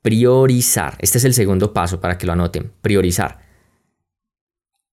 Priorizar. 0.07 0.95
Este 1.01 1.17
es 1.17 1.25
el 1.25 1.33
segundo 1.33 1.73
paso 1.73 1.99
para 1.99 2.17
que 2.17 2.25
lo 2.25 2.31
anoten. 2.31 2.71
Priorizar. 2.81 3.41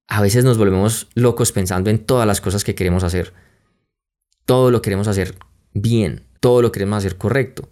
A 0.09 0.21
veces 0.21 0.44
nos 0.44 0.59
volvemos 0.59 1.06
locos 1.14 1.52
pensando 1.52 1.88
en 1.88 2.00
todas 2.00 2.26
las 2.26 2.40
cosas 2.40 2.64
que 2.64 2.75
queremos 2.75 3.04
hacer. 3.04 3.33
Todo 4.44 4.73
lo 4.73 4.83
queremos 4.83 5.06
hacer 5.06 5.37
bien. 5.73 6.25
Todo 6.40 6.62
lo 6.62 6.73
queremos 6.73 6.99
hacer 6.99 7.16
correcto. 7.16 7.68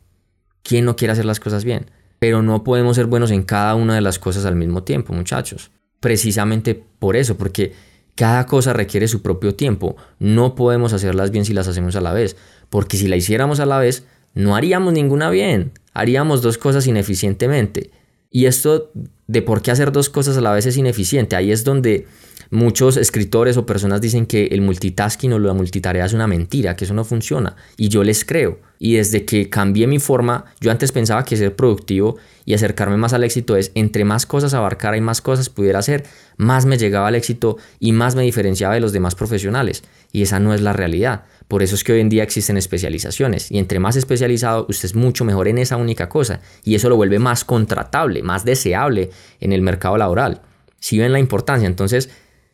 ¿Quién 0.62 0.84
no 0.84 0.94
quiere 0.94 1.14
hacer 1.14 1.24
las 1.24 1.40
cosas 1.40 1.64
bien? 1.64 1.90
Pero 2.20 2.42
no 2.42 2.62
podemos 2.62 2.94
ser 2.94 3.06
buenos 3.06 3.32
en 3.32 3.42
cada 3.42 3.74
una 3.74 3.96
de 3.96 4.02
las 4.02 4.20
cosas 4.20 4.44
al 4.44 4.54
mismo 4.54 4.84
tiempo, 4.84 5.12
muchachos. 5.12 5.72
Precisamente 5.98 6.80
por 7.00 7.16
eso, 7.16 7.36
porque 7.36 7.72
cada 8.14 8.46
cosa 8.46 8.72
requiere 8.72 9.08
su 9.08 9.20
propio 9.20 9.56
tiempo. 9.56 9.96
No 10.20 10.54
podemos 10.54 10.92
hacerlas 10.92 11.32
bien 11.32 11.44
si 11.44 11.54
las 11.54 11.66
hacemos 11.66 11.96
a 11.96 12.02
la 12.02 12.12
vez, 12.12 12.36
porque 12.70 12.96
si 12.96 13.08
la 13.08 13.16
hiciéramos 13.16 13.58
a 13.58 13.66
la 13.66 13.80
vez, 13.80 14.06
no 14.32 14.54
haríamos 14.54 14.92
ninguna 14.92 15.28
bien. 15.28 15.72
Haríamos 15.94 16.42
dos 16.42 16.58
cosas 16.58 16.86
ineficientemente. 16.86 17.90
Y 18.30 18.46
esto 18.46 18.90
de 19.26 19.42
por 19.42 19.62
qué 19.62 19.70
hacer 19.70 19.92
dos 19.92 20.08
cosas 20.08 20.36
a 20.36 20.40
la 20.40 20.52
vez 20.52 20.66
es 20.66 20.76
ineficiente. 20.76 21.36
Ahí 21.36 21.52
es 21.52 21.64
donde 21.64 22.06
muchos 22.50 22.96
escritores 22.96 23.56
o 23.56 23.66
personas 23.66 24.00
dicen 24.00 24.26
que 24.26 24.46
el 24.46 24.60
multitasking 24.60 25.32
o 25.32 25.38
la 25.38 25.54
multitarea 25.54 26.04
es 26.04 26.12
una 26.12 26.26
mentira, 26.26 26.76
que 26.76 26.84
eso 26.84 26.94
no 26.94 27.04
funciona. 27.04 27.56
Y 27.76 27.88
yo 27.88 28.04
les 28.04 28.24
creo. 28.24 28.58
Y 28.78 28.94
desde 28.94 29.24
que 29.24 29.48
cambié 29.48 29.86
mi 29.86 29.98
forma, 29.98 30.46
yo 30.60 30.70
antes 30.70 30.92
pensaba 30.92 31.24
que 31.24 31.36
ser 31.36 31.54
productivo 31.56 32.16
y 32.44 32.54
acercarme 32.54 32.96
más 32.96 33.12
al 33.12 33.24
éxito 33.24 33.56
es 33.56 33.70
entre 33.74 34.04
más 34.04 34.26
cosas 34.26 34.54
abarcara 34.54 34.96
y 34.96 35.00
más 35.00 35.20
cosas 35.20 35.48
pudiera 35.48 35.78
hacer, 35.78 36.04
más 36.36 36.66
me 36.66 36.76
llegaba 36.76 37.08
al 37.08 37.14
éxito 37.14 37.56
y 37.78 37.92
más 37.92 38.16
me 38.16 38.22
diferenciaba 38.22 38.74
de 38.74 38.80
los 38.80 38.92
demás 38.92 39.14
profesionales. 39.14 39.82
Y 40.10 40.22
esa 40.22 40.40
no 40.40 40.52
es 40.52 40.60
la 40.60 40.72
realidad. 40.72 41.24
Por 41.52 41.62
eso 41.62 41.74
es 41.74 41.84
que 41.84 41.92
hoy 41.92 42.00
en 42.00 42.08
día 42.08 42.22
existen 42.22 42.56
especializaciones 42.56 43.50
y 43.50 43.58
entre 43.58 43.78
más 43.78 43.96
especializado 43.96 44.64
usted 44.70 44.86
es 44.86 44.94
mucho 44.94 45.26
mejor 45.26 45.48
en 45.48 45.58
esa 45.58 45.76
única 45.76 46.08
cosa 46.08 46.40
y 46.64 46.76
eso 46.76 46.88
lo 46.88 46.96
vuelve 46.96 47.18
más 47.18 47.44
contratable, 47.44 48.22
más 48.22 48.46
deseable 48.46 49.10
en 49.38 49.52
el 49.52 49.60
mercado 49.60 49.98
laboral. 49.98 50.40
Si 50.80 50.98
ven 50.98 51.12
la 51.12 51.18
importancia, 51.18 51.66
entonces 51.66 52.08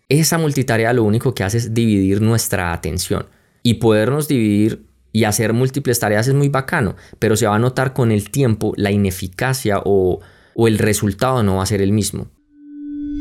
esa 0.08 0.36
multitarea 0.36 0.92
lo 0.92 1.04
único 1.04 1.32
que 1.32 1.44
hace 1.44 1.58
es 1.58 1.74
dividir 1.74 2.20
nuestra 2.20 2.72
atención 2.72 3.26
y 3.62 3.74
podernos 3.74 4.26
dividir 4.26 4.86
y 5.12 5.22
hacer 5.22 5.52
múltiples 5.52 6.00
tareas 6.00 6.26
es 6.26 6.34
muy 6.34 6.48
bacano, 6.48 6.96
pero 7.20 7.36
se 7.36 7.46
va 7.46 7.54
a 7.54 7.60
notar 7.60 7.92
con 7.92 8.10
el 8.10 8.32
tiempo 8.32 8.72
la 8.76 8.90
ineficacia 8.90 9.80
o, 9.84 10.18
el 10.56 10.76
resultado 10.76 11.44
no 11.44 11.58
va 11.58 11.62
a 11.62 11.66
ser 11.66 11.82
el 11.82 11.92
mismo. 11.92 12.32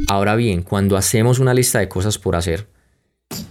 Ahora 0.07 0.35
bien, 0.35 0.63
cuando 0.63 0.97
hacemos 0.97 1.37
una 1.37 1.53
lista 1.53 1.77
de 1.77 1.87
cosas 1.87 2.17
por 2.17 2.35
hacer, 2.35 2.65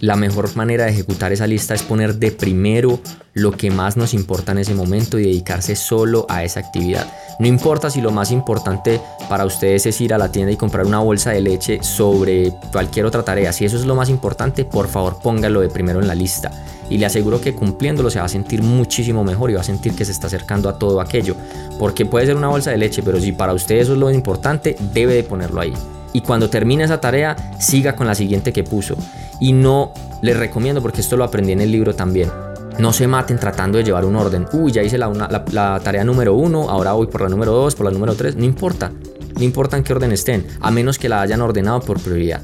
la 0.00 0.16
mejor 0.16 0.54
manera 0.56 0.84
de 0.84 0.90
ejecutar 0.90 1.32
esa 1.32 1.46
lista 1.46 1.74
es 1.74 1.82
poner 1.82 2.16
de 2.16 2.30
primero 2.30 3.00
lo 3.32 3.52
que 3.52 3.70
más 3.70 3.96
nos 3.96 4.14
importa 4.14 4.52
en 4.52 4.58
ese 4.58 4.74
momento 4.74 5.18
y 5.18 5.24
dedicarse 5.24 5.76
solo 5.76 6.26
a 6.28 6.44
esa 6.44 6.60
actividad. 6.60 7.06
No 7.38 7.46
importa 7.46 7.90
si 7.90 8.00
lo 8.00 8.10
más 8.10 8.30
importante 8.30 9.00
para 9.28 9.44
ustedes 9.44 9.84
es 9.86 10.00
ir 10.00 10.14
a 10.14 10.18
la 10.18 10.32
tienda 10.32 10.52
y 10.52 10.56
comprar 10.56 10.86
una 10.86 11.00
bolsa 11.00 11.32
de 11.32 11.42
leche 11.42 11.82
sobre 11.82 12.52
cualquier 12.72 13.04
otra 13.04 13.24
tarea. 13.24 13.52
Si 13.52 13.64
eso 13.64 13.76
es 13.76 13.84
lo 13.84 13.94
más 13.94 14.08
importante, 14.08 14.64
por 14.64 14.88
favor 14.88 15.18
póngalo 15.22 15.60
de 15.60 15.68
primero 15.68 16.00
en 16.00 16.08
la 16.08 16.14
lista. 16.14 16.50
Y 16.88 16.98
le 16.98 17.06
aseguro 17.06 17.40
que 17.40 17.54
cumpliéndolo 17.54 18.10
se 18.10 18.20
va 18.20 18.24
a 18.24 18.28
sentir 18.28 18.62
muchísimo 18.62 19.24
mejor 19.24 19.50
y 19.50 19.54
va 19.54 19.60
a 19.60 19.64
sentir 19.64 19.94
que 19.94 20.04
se 20.04 20.12
está 20.12 20.28
acercando 20.28 20.68
a 20.68 20.78
todo 20.78 21.00
aquello. 21.00 21.36
Porque 21.78 22.06
puede 22.06 22.26
ser 22.26 22.36
una 22.36 22.48
bolsa 22.48 22.70
de 22.70 22.78
leche, 22.78 23.02
pero 23.02 23.20
si 23.20 23.32
para 23.32 23.52
ustedes 23.52 23.82
eso 23.82 23.92
es 23.92 23.98
lo 23.98 24.10
importante, 24.10 24.76
debe 24.94 25.14
de 25.14 25.24
ponerlo 25.24 25.60
ahí 25.60 25.74
y 26.16 26.22
cuando 26.22 26.48
termine 26.48 26.82
esa 26.82 26.98
tarea 26.98 27.36
siga 27.60 27.94
con 27.94 28.06
la 28.06 28.14
siguiente 28.14 28.50
que 28.50 28.64
puso. 28.64 28.96
Y 29.38 29.52
no 29.52 29.92
les 30.22 30.34
recomiendo, 30.34 30.80
porque 30.80 31.02
esto 31.02 31.18
lo 31.18 31.24
aprendí 31.24 31.52
en 31.52 31.60
el 31.60 31.70
libro 31.70 31.94
también, 31.94 32.30
no 32.78 32.94
se 32.94 33.06
maten 33.06 33.38
tratando 33.38 33.76
de 33.76 33.84
llevar 33.84 34.06
un 34.06 34.16
orden. 34.16 34.46
Uy, 34.54 34.72
ya 34.72 34.82
hice 34.82 34.96
la, 34.96 35.10
la, 35.52 35.80
tarea 35.80 36.04
número 36.04 36.32
uno, 36.32 36.70
ahora 36.70 36.92
voy 36.92 37.06
por 37.08 37.20
la 37.20 37.28
número 37.28 37.52
dos, 37.52 37.74
por 37.74 37.84
la 37.84 37.92
número 37.92 38.14
tres. 38.14 38.34
No 38.34 38.44
importa. 38.44 38.92
No 39.36 39.44
importa 39.44 39.76
en 39.76 39.84
qué 39.84 39.92
orden 39.92 40.12
estén, 40.12 40.46
a 40.62 40.70
menos 40.70 40.98
que 40.98 41.10
la 41.10 41.20
hayan 41.20 41.42
ordenado 41.42 41.80
por 41.80 42.00
prioridad. 42.00 42.40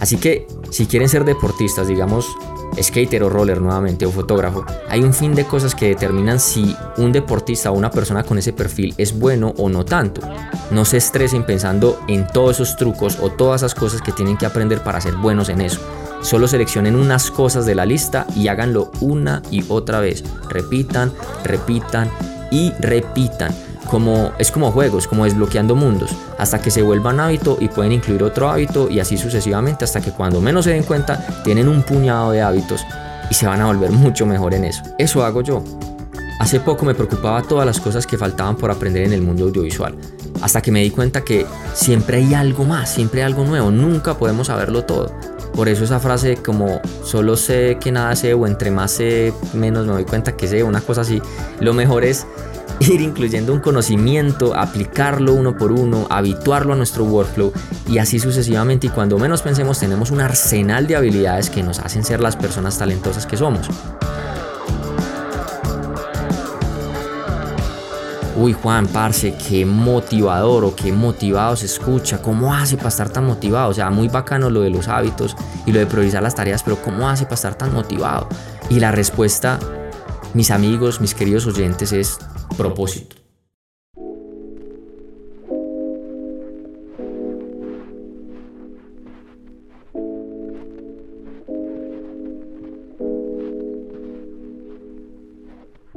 Así 0.00 0.16
que 0.16 0.46
si 0.70 0.86
quieren 0.86 1.10
ser 1.10 1.26
deportistas, 1.26 1.86
digamos, 1.86 2.26
skater 2.80 3.22
o 3.22 3.28
roller 3.28 3.60
nuevamente 3.60 4.06
o 4.06 4.10
fotógrafo, 4.10 4.64
hay 4.88 5.02
un 5.02 5.14
fin 5.14 5.34
de 5.34 5.44
cosas 5.44 5.74
que 5.74 5.88
determinan 5.88 6.40
si 6.40 6.76
un 6.96 7.12
deportista 7.12 7.70
o 7.70 7.74
una 7.74 7.90
persona 7.90 8.22
con 8.24 8.38
ese 8.38 8.52
perfil 8.52 8.94
es 8.98 9.18
bueno 9.18 9.54
o 9.58 9.68
no 9.68 9.84
tanto. 9.84 10.20
No 10.70 10.84
se 10.84 10.96
estresen 10.96 11.44
pensando 11.44 12.00
en 12.08 12.26
todos 12.26 12.56
esos 12.56 12.76
trucos 12.76 13.18
o 13.20 13.30
todas 13.30 13.62
esas 13.62 13.74
cosas 13.74 14.02
que 14.02 14.12
tienen 14.12 14.36
que 14.36 14.46
aprender 14.46 14.82
para 14.82 15.00
ser 15.00 15.14
buenos 15.14 15.48
en 15.48 15.60
eso. 15.60 15.80
Solo 16.22 16.48
seleccionen 16.48 16.96
unas 16.96 17.30
cosas 17.30 17.66
de 17.66 17.74
la 17.74 17.84
lista 17.84 18.26
y 18.34 18.48
háganlo 18.48 18.90
una 19.00 19.42
y 19.50 19.64
otra 19.68 20.00
vez. 20.00 20.24
Repitan, 20.48 21.12
repitan 21.44 22.10
y 22.50 22.72
repitan 22.80 23.54
como, 23.90 24.32
es 24.38 24.50
como 24.50 24.70
juegos, 24.70 25.06
como 25.06 25.24
desbloqueando 25.24 25.74
mundos, 25.74 26.10
hasta 26.38 26.60
que 26.60 26.70
se 26.70 26.82
vuelvan 26.82 27.20
hábito 27.20 27.56
y 27.60 27.68
pueden 27.68 27.92
incluir 27.92 28.22
otro 28.22 28.50
hábito 28.50 28.90
y 28.90 29.00
así 29.00 29.16
sucesivamente 29.16 29.84
hasta 29.84 30.00
que 30.00 30.10
cuando 30.10 30.40
menos 30.40 30.64
se 30.64 30.72
den 30.72 30.82
cuenta 30.82 31.24
tienen 31.44 31.68
un 31.68 31.82
puñado 31.82 32.32
de 32.32 32.42
hábitos 32.42 32.84
y 33.30 33.34
se 33.34 33.46
van 33.46 33.60
a 33.60 33.66
volver 33.66 33.90
mucho 33.90 34.26
mejor 34.26 34.54
en 34.54 34.64
eso. 34.64 34.82
Eso 34.98 35.24
hago 35.24 35.42
yo. 35.42 35.62
Hace 36.40 36.60
poco 36.60 36.84
me 36.84 36.94
preocupaba 36.94 37.42
todas 37.42 37.64
las 37.64 37.80
cosas 37.80 38.06
que 38.06 38.18
faltaban 38.18 38.56
por 38.56 38.70
aprender 38.70 39.04
en 39.04 39.12
el 39.12 39.22
mundo 39.22 39.44
audiovisual, 39.44 39.94
hasta 40.42 40.60
que 40.60 40.72
me 40.72 40.82
di 40.82 40.90
cuenta 40.90 41.22
que 41.22 41.46
siempre 41.74 42.18
hay 42.18 42.34
algo 42.34 42.64
más, 42.64 42.92
siempre 42.92 43.22
hay 43.22 43.26
algo 43.26 43.44
nuevo, 43.44 43.70
nunca 43.70 44.18
podemos 44.18 44.48
saberlo 44.48 44.84
todo. 44.84 45.12
Por 45.54 45.68
eso 45.68 45.84
esa 45.84 46.00
frase 46.00 46.36
como 46.36 46.80
solo 47.04 47.36
sé 47.36 47.78
que 47.80 47.92
nada 47.92 48.16
sé 48.16 48.34
o 48.34 48.46
entre 48.48 48.72
más 48.72 48.90
sé 48.90 49.32
menos 49.52 49.86
me 49.86 49.92
doy 49.92 50.04
cuenta 50.04 50.36
que 50.36 50.48
sé, 50.48 50.64
una 50.64 50.80
cosa 50.80 51.02
así, 51.02 51.22
lo 51.60 51.72
mejor 51.72 52.04
es 52.04 52.26
ir 52.80 53.00
incluyendo 53.00 53.52
un 53.52 53.60
conocimiento, 53.60 54.54
aplicarlo 54.54 55.34
uno 55.34 55.56
por 55.56 55.72
uno, 55.72 56.06
habituarlo 56.10 56.72
a 56.72 56.76
nuestro 56.76 57.04
workflow 57.04 57.52
y 57.88 57.98
así 57.98 58.18
sucesivamente 58.18 58.86
y 58.86 58.90
cuando 58.90 59.18
menos 59.18 59.42
pensemos 59.42 59.78
tenemos 59.78 60.10
un 60.10 60.20
arsenal 60.20 60.86
de 60.86 60.96
habilidades 60.96 61.50
que 61.50 61.62
nos 61.62 61.78
hacen 61.78 62.04
ser 62.04 62.20
las 62.20 62.36
personas 62.36 62.78
talentosas 62.78 63.26
que 63.26 63.36
somos. 63.36 63.68
Uy 68.36 68.52
Juan, 68.52 68.88
parce, 68.88 69.36
qué 69.48 69.64
motivador 69.64 70.64
o 70.64 70.74
qué 70.74 70.92
motivado 70.92 71.54
se 71.54 71.66
escucha, 71.66 72.20
¿cómo 72.20 72.52
hace 72.52 72.76
para 72.76 72.88
estar 72.88 73.08
tan 73.08 73.24
motivado? 73.24 73.70
O 73.70 73.74
sea, 73.74 73.90
muy 73.90 74.08
bacano 74.08 74.50
lo 74.50 74.62
de 74.62 74.70
los 74.70 74.88
hábitos 74.88 75.36
y 75.66 75.72
lo 75.72 75.78
de 75.78 75.86
priorizar 75.86 76.20
las 76.20 76.34
tareas, 76.34 76.64
pero 76.64 76.82
¿cómo 76.82 77.08
hace 77.08 77.24
para 77.24 77.36
estar 77.36 77.54
tan 77.54 77.72
motivado? 77.72 78.28
Y 78.68 78.80
la 78.80 78.90
respuesta, 78.90 79.60
mis 80.34 80.50
amigos, 80.50 81.00
mis 81.00 81.14
queridos 81.14 81.46
oyentes, 81.46 81.92
es 81.92 82.18
propósito. 82.56 83.16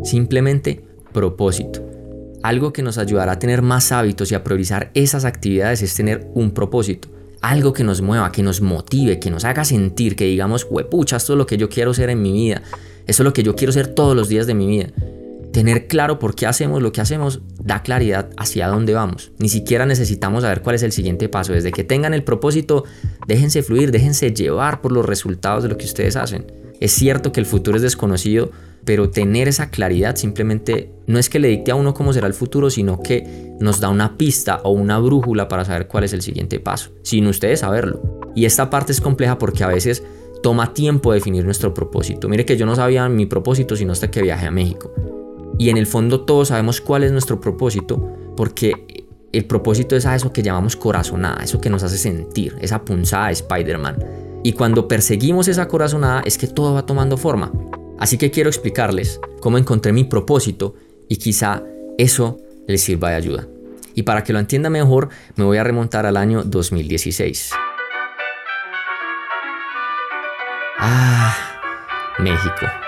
Simplemente 0.03 0.85
propósito. 1.11 1.83
Algo 2.41 2.71
que 2.71 2.81
nos 2.81 2.97
ayudará 2.97 3.33
a 3.33 3.39
tener 3.39 3.61
más 3.61 3.91
hábitos 3.91 4.31
y 4.31 4.35
a 4.35 4.43
priorizar 4.43 4.89
esas 4.93 5.25
actividades 5.25 5.81
es 5.81 5.93
tener 5.95 6.31
un 6.33 6.51
propósito. 6.51 7.09
Algo 7.41 7.73
que 7.73 7.83
nos 7.83 8.01
mueva, 8.01 8.31
que 8.31 8.41
nos 8.41 8.61
motive, 8.61 9.19
que 9.19 9.29
nos 9.29 9.43
haga 9.43 9.65
sentir, 9.65 10.15
que 10.15 10.25
digamos, 10.25 10.65
huepucha, 10.69 11.17
esto 11.17 11.33
es 11.33 11.37
lo 11.37 11.45
que 11.45 11.57
yo 11.57 11.67
quiero 11.67 11.93
ser 11.93 12.09
en 12.09 12.21
mi 12.21 12.31
vida. 12.31 12.61
Eso 13.05 13.23
es 13.23 13.25
lo 13.25 13.33
que 13.33 13.43
yo 13.43 13.55
quiero 13.55 13.73
ser 13.73 13.87
todos 13.87 14.15
los 14.15 14.29
días 14.29 14.47
de 14.47 14.53
mi 14.53 14.67
vida. 14.67 14.89
Tener 15.57 15.87
claro 15.87 16.19
por 16.19 16.35
qué 16.35 16.45
hacemos 16.45 16.83
lo 16.83 16.91
que 16.91 17.01
hacemos 17.01 17.41
da 17.59 17.81
claridad 17.81 18.29
hacia 18.37 18.67
dónde 18.67 18.93
vamos. 18.93 19.31
Ni 19.39 19.49
siquiera 19.49 19.87
necesitamos 19.87 20.43
saber 20.43 20.61
cuál 20.61 20.75
es 20.75 20.83
el 20.83 20.91
siguiente 20.91 21.29
paso. 21.29 21.51
Desde 21.51 21.71
que 21.71 21.83
tengan 21.83 22.13
el 22.13 22.23
propósito, 22.23 22.83
déjense 23.25 23.63
fluir, 23.63 23.89
déjense 23.89 24.31
llevar 24.31 24.81
por 24.81 24.91
los 24.91 25.03
resultados 25.03 25.63
de 25.63 25.69
lo 25.69 25.77
que 25.79 25.85
ustedes 25.85 26.15
hacen. 26.15 26.45
Es 26.79 26.91
cierto 26.91 27.31
que 27.31 27.39
el 27.39 27.47
futuro 27.47 27.75
es 27.75 27.81
desconocido, 27.81 28.51
pero 28.85 29.09
tener 29.09 29.47
esa 29.47 29.71
claridad 29.71 30.15
simplemente 30.15 30.91
no 31.07 31.17
es 31.17 31.27
que 31.27 31.39
le 31.39 31.47
dicte 31.47 31.71
a 31.71 31.75
uno 31.75 31.95
cómo 31.95 32.13
será 32.13 32.27
el 32.27 32.35
futuro, 32.35 32.69
sino 32.69 33.01
que 33.01 33.55
nos 33.59 33.79
da 33.79 33.89
una 33.89 34.15
pista 34.15 34.61
o 34.63 34.69
una 34.69 34.99
brújula 34.99 35.47
para 35.47 35.65
saber 35.65 35.87
cuál 35.87 36.03
es 36.03 36.13
el 36.13 36.21
siguiente 36.21 36.59
paso, 36.59 36.91
sin 37.01 37.25
ustedes 37.25 37.61
saberlo. 37.61 38.21
Y 38.35 38.45
esta 38.45 38.69
parte 38.69 38.91
es 38.91 39.01
compleja 39.01 39.39
porque 39.39 39.63
a 39.63 39.69
veces 39.69 40.03
toma 40.43 40.75
tiempo 40.75 41.13
definir 41.13 41.45
nuestro 41.45 41.73
propósito. 41.73 42.29
Mire 42.29 42.45
que 42.45 42.57
yo 42.57 42.67
no 42.67 42.75
sabía 42.75 43.09
mi 43.09 43.25
propósito 43.25 43.75
sino 43.75 43.93
hasta 43.93 44.11
que 44.11 44.21
viajé 44.21 44.45
a 44.45 44.51
México. 44.51 45.16
Y 45.57 45.69
en 45.69 45.77
el 45.77 45.87
fondo 45.87 46.21
todos 46.21 46.49
sabemos 46.49 46.81
cuál 46.81 47.03
es 47.03 47.11
nuestro 47.11 47.41
propósito, 47.41 48.15
porque 48.35 49.05
el 49.33 49.45
propósito 49.45 49.95
es 49.95 50.05
a 50.05 50.15
eso 50.15 50.31
que 50.31 50.43
llamamos 50.43 50.75
corazonada, 50.75 51.43
eso 51.43 51.59
que 51.59 51.69
nos 51.69 51.83
hace 51.83 51.97
sentir, 51.97 52.55
esa 52.61 52.83
punzada 52.83 53.27
de 53.27 53.33
Spider-Man. 53.33 53.97
Y 54.43 54.53
cuando 54.53 54.87
perseguimos 54.87 55.47
esa 55.47 55.67
corazonada 55.67 56.21
es 56.25 56.37
que 56.37 56.47
todo 56.47 56.73
va 56.73 56.85
tomando 56.85 57.17
forma. 57.17 57.51
Así 57.99 58.17
que 58.17 58.31
quiero 58.31 58.49
explicarles 58.49 59.19
cómo 59.41 59.57
encontré 59.57 59.91
mi 59.91 60.03
propósito 60.03 60.75
y 61.09 61.17
quizá 61.17 61.63
eso 61.97 62.37
les 62.67 62.81
sirva 62.81 63.09
de 63.09 63.15
ayuda. 63.15 63.47
Y 63.95 64.03
para 64.03 64.23
que 64.23 64.33
lo 64.33 64.39
entienda 64.39 64.69
mejor, 64.69 65.09
me 65.35 65.43
voy 65.43 65.57
a 65.57 65.63
remontar 65.63 66.05
al 66.05 66.17
año 66.17 66.43
2016. 66.43 67.51
Ah, 70.79 71.35
México. 72.19 72.86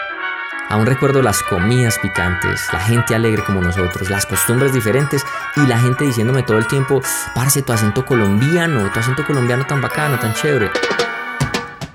Aún 0.69 0.85
recuerdo 0.85 1.23
las 1.23 1.41
comidas 1.41 1.97
picantes, 1.97 2.67
la 2.71 2.79
gente 2.79 3.15
alegre 3.15 3.43
como 3.43 3.59
nosotros, 3.59 4.07
las 4.11 4.27
costumbres 4.27 4.71
diferentes 4.71 5.25
y 5.55 5.65
la 5.65 5.79
gente 5.79 6.05
diciéndome 6.05 6.43
todo 6.43 6.59
el 6.59 6.67
tiempo, 6.67 7.01
parce, 7.33 7.63
tu 7.63 7.73
acento 7.73 8.05
colombiano, 8.05 8.87
tu 8.93 8.99
acento 8.99 9.25
colombiano 9.25 9.65
tan 9.65 9.81
bacano, 9.81 10.19
tan 10.19 10.35
chévere. 10.35 10.69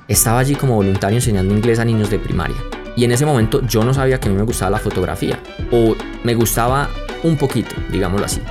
Estaba 0.08 0.40
allí 0.40 0.56
como 0.56 0.74
voluntario 0.74 1.18
enseñando 1.18 1.54
inglés 1.54 1.78
a 1.78 1.84
niños 1.84 2.10
de 2.10 2.18
primaria. 2.18 2.56
Y 2.96 3.04
en 3.04 3.12
ese 3.12 3.24
momento 3.24 3.60
yo 3.64 3.84
no 3.84 3.94
sabía 3.94 4.18
que 4.18 4.26
a 4.26 4.32
mí 4.32 4.36
me 4.36 4.42
gustaba 4.42 4.72
la 4.72 4.78
fotografía. 4.78 5.38
O 5.70 5.94
me 6.24 6.34
gustaba 6.34 6.88
un 7.22 7.36
poquito, 7.36 7.76
digámoslo 7.92 8.26
así. 8.26 8.42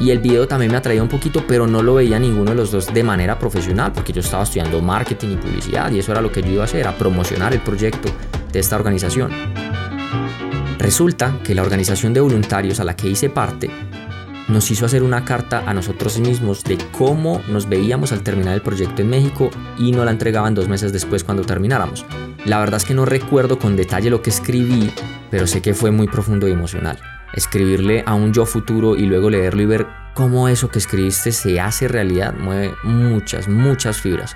Y 0.00 0.10
el 0.10 0.20
video 0.20 0.48
también 0.48 0.72
me 0.72 0.78
atraía 0.78 1.02
un 1.02 1.08
poquito, 1.08 1.44
pero 1.46 1.66
no 1.66 1.82
lo 1.82 1.96
veía 1.96 2.18
ninguno 2.18 2.52
de 2.52 2.56
los 2.56 2.70
dos 2.70 2.92
de 2.94 3.02
manera 3.02 3.38
profesional, 3.38 3.92
porque 3.92 4.14
yo 4.14 4.20
estaba 4.20 4.42
estudiando 4.42 4.80
marketing 4.80 5.32
y 5.32 5.36
publicidad 5.36 5.90
y 5.90 5.98
eso 5.98 6.12
era 6.12 6.22
lo 6.22 6.32
que 6.32 6.40
yo 6.40 6.48
iba 6.48 6.62
a 6.62 6.64
hacer, 6.64 6.86
a 6.86 6.96
promocionar 6.96 7.52
el 7.52 7.60
proyecto 7.60 8.08
de 8.56 8.60
esta 8.60 8.76
organización. 8.76 9.30
Resulta 10.78 11.38
que 11.44 11.54
la 11.54 11.62
organización 11.62 12.14
de 12.14 12.20
voluntarios 12.20 12.80
a 12.80 12.84
la 12.84 12.96
que 12.96 13.08
hice 13.08 13.28
parte 13.28 13.70
nos 14.48 14.70
hizo 14.70 14.86
hacer 14.86 15.02
una 15.02 15.24
carta 15.24 15.62
a 15.66 15.74
nosotros 15.74 16.18
mismos 16.18 16.64
de 16.64 16.78
cómo 16.96 17.42
nos 17.48 17.68
veíamos 17.68 18.12
al 18.12 18.22
terminar 18.22 18.54
el 18.54 18.62
proyecto 18.62 19.02
en 19.02 19.10
México 19.10 19.50
y 19.78 19.92
nos 19.92 20.06
la 20.06 20.12
entregaban 20.12 20.54
dos 20.54 20.68
meses 20.68 20.92
después 20.92 21.22
cuando 21.22 21.42
termináramos. 21.42 22.06
La 22.46 22.58
verdad 22.58 22.78
es 22.78 22.84
que 22.86 22.94
no 22.94 23.04
recuerdo 23.04 23.58
con 23.58 23.76
detalle 23.76 24.08
lo 24.08 24.22
que 24.22 24.30
escribí, 24.30 24.90
pero 25.30 25.46
sé 25.46 25.60
que 25.60 25.74
fue 25.74 25.90
muy 25.90 26.06
profundo 26.06 26.48
y 26.48 26.52
emocional. 26.52 26.98
Escribirle 27.34 28.04
a 28.06 28.14
un 28.14 28.32
yo 28.32 28.46
futuro 28.46 28.96
y 28.96 29.02
luego 29.02 29.28
leerlo 29.28 29.62
y 29.62 29.66
ver 29.66 29.86
cómo 30.14 30.48
eso 30.48 30.70
que 30.70 30.78
escribiste 30.78 31.32
se 31.32 31.60
hace 31.60 31.88
realidad 31.88 32.34
mueve 32.38 32.74
muchas, 32.84 33.48
muchas 33.48 34.00
fibras. 34.00 34.34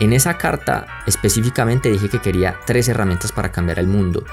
En 0.00 0.12
esa 0.12 0.38
carta 0.38 0.86
específicamente 1.06 1.90
dije 1.90 2.08
que 2.08 2.20
quería 2.20 2.60
tres 2.66 2.88
herramientas 2.88 3.32
para 3.32 3.50
cambiar 3.50 3.78
el 3.78 3.88
mundo 3.88 4.24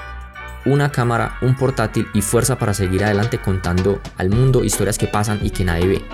una 0.66 0.90
cámara, 0.90 1.38
un 1.40 1.54
portátil 1.54 2.08
y 2.12 2.20
fuerza 2.20 2.58
para 2.58 2.74
seguir 2.74 3.04
adelante 3.04 3.38
contando 3.38 4.00
al 4.18 4.30
mundo 4.30 4.64
historias 4.64 4.98
que 4.98 5.06
pasan 5.06 5.38
y 5.42 5.50
que 5.50 5.64
nadie 5.64 5.86
ve. 5.86 6.04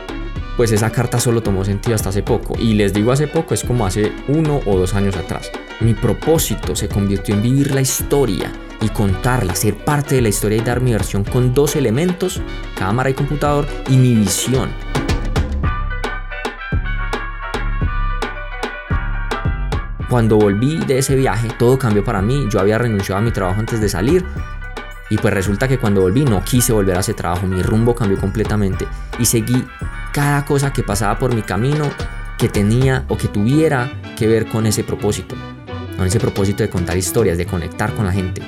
Pues 0.57 0.71
esa 0.71 0.91
carta 0.91 1.19
solo 1.19 1.43
tomó 1.43 1.65
sentido 1.65 1.95
hasta 1.95 2.11
hace 2.11 2.23
poco, 2.23 2.55
y 2.59 2.75
les 2.75 2.93
digo 2.93 3.11
hace 3.11 3.27
poco 3.27 3.55
es 3.55 3.65
como 3.65 3.87
hace 3.87 4.13
uno 4.29 4.61
o 4.67 4.77
dos 4.77 4.95
años 4.95 5.17
atrás. 5.17 5.51
Mi 5.81 5.95
propósito 5.95 6.77
se 6.77 6.89
convirtió 6.89 7.35
en 7.35 7.43
vivir 7.43 7.75
la 7.75 7.81
historia 7.81 8.53
y 8.83 8.91
contarla, 8.91 9.55
ser 9.55 9.83
parte 9.83 10.17
de 10.17 10.23
la 10.23 10.29
historia 10.29 10.59
y 10.59 10.61
dar 10.61 10.83
mi 10.83 10.93
versión 10.93 11.25
con 11.25 11.55
dos 11.55 11.75
elementos, 11.75 12.43
cámara 12.77 13.09
y 13.09 13.15
computador, 13.15 13.67
y 13.89 13.97
mi 13.97 14.15
visión 14.15 14.71
Cuando 20.13 20.37
volví 20.37 20.77
de 20.77 20.99
ese 20.99 21.17
viaje, 21.17 21.49
todo 21.59 21.79
cambió 21.79 22.05
para 22.05 22.21
mí. 22.21 22.47
Yo 22.51 22.61
había 22.61 22.77
renunciado 22.77 23.19
a 23.19 23.25
mi 23.25 23.31
trabajo 23.31 23.61
antes 23.61 23.81
de 23.81 23.89
salir. 23.89 24.23
Y 25.09 25.17
pues 25.17 25.33
resulta 25.33 25.67
que 25.67 25.79
cuando 25.79 26.03
volví 26.03 26.23
no 26.23 26.45
quise 26.45 26.75
volver 26.75 26.99
a 26.99 27.01
ese 27.01 27.15
trabajo. 27.15 27.47
Mi 27.47 27.63
rumbo 27.63 27.95
cambió 27.95 28.19
completamente. 28.19 28.87
Y 29.19 29.25
seguí 29.25 29.65
cada 30.13 30.45
cosa 30.45 30.71
que 30.71 30.83
pasaba 30.83 31.19
por 31.19 31.35
mi 31.35 31.41
camino 31.41 31.89
que 32.37 32.51
tenía 32.51 33.07
o 33.09 33.17
que 33.17 33.29
tuviera 33.29 33.91
que 34.15 34.27
ver 34.27 34.45
con 34.45 34.67
ese 34.67 34.85
propósito. 34.85 35.35
Con 35.97 36.07
ese 36.07 36.21
propósito 36.21 36.63
de 36.63 36.69
contar 36.69 36.99
historias, 36.99 37.39
de 37.39 37.47
conectar 37.47 37.95
con 37.95 38.05
la 38.05 38.13
gente. 38.13 38.43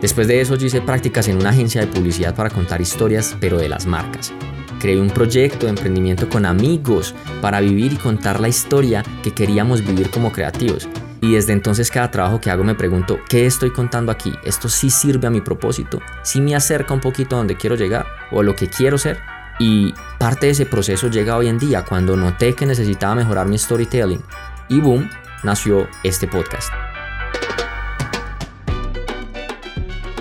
Después 0.00 0.28
de 0.28 0.40
eso 0.40 0.54
hice 0.54 0.80
prácticas 0.80 1.28
en 1.28 1.36
una 1.36 1.50
agencia 1.50 1.82
de 1.82 1.88
publicidad 1.88 2.34
para 2.34 2.48
contar 2.48 2.80
historias, 2.80 3.36
pero 3.38 3.58
de 3.58 3.68
las 3.68 3.84
marcas. 3.84 4.32
Creé 4.80 4.98
un 4.98 5.10
proyecto 5.10 5.66
de 5.66 5.70
emprendimiento 5.70 6.28
con 6.28 6.46
amigos 6.46 7.14
para 7.42 7.60
vivir 7.60 7.92
y 7.92 7.96
contar 7.96 8.40
la 8.40 8.48
historia 8.48 9.04
que 9.22 9.32
queríamos 9.32 9.86
vivir 9.86 10.10
como 10.10 10.32
creativos. 10.32 10.88
Y 11.20 11.34
desde 11.34 11.52
entonces 11.52 11.90
cada 11.90 12.10
trabajo 12.10 12.40
que 12.40 12.50
hago 12.50 12.64
me 12.64 12.74
pregunto, 12.74 13.18
¿qué 13.28 13.44
estoy 13.44 13.70
contando 13.70 14.10
aquí? 14.10 14.32
¿Esto 14.42 14.70
sí 14.70 14.88
sirve 14.88 15.26
a 15.26 15.30
mi 15.30 15.42
propósito? 15.42 16.00
¿Sí 16.22 16.40
me 16.40 16.56
acerca 16.56 16.94
un 16.94 17.00
poquito 17.00 17.36
a 17.36 17.38
donde 17.38 17.56
quiero 17.56 17.76
llegar 17.76 18.06
o 18.30 18.42
lo 18.42 18.56
que 18.56 18.68
quiero 18.68 18.96
ser? 18.96 19.20
Y 19.58 19.92
parte 20.18 20.46
de 20.46 20.52
ese 20.52 20.64
proceso 20.64 21.08
llega 21.08 21.36
hoy 21.36 21.48
en 21.48 21.58
día 21.58 21.84
cuando 21.84 22.16
noté 22.16 22.54
que 22.54 22.64
necesitaba 22.64 23.14
mejorar 23.14 23.46
mi 23.46 23.58
storytelling. 23.58 24.22
Y 24.70 24.80
boom, 24.80 25.10
nació 25.42 25.86
este 26.02 26.26
podcast. 26.26 26.72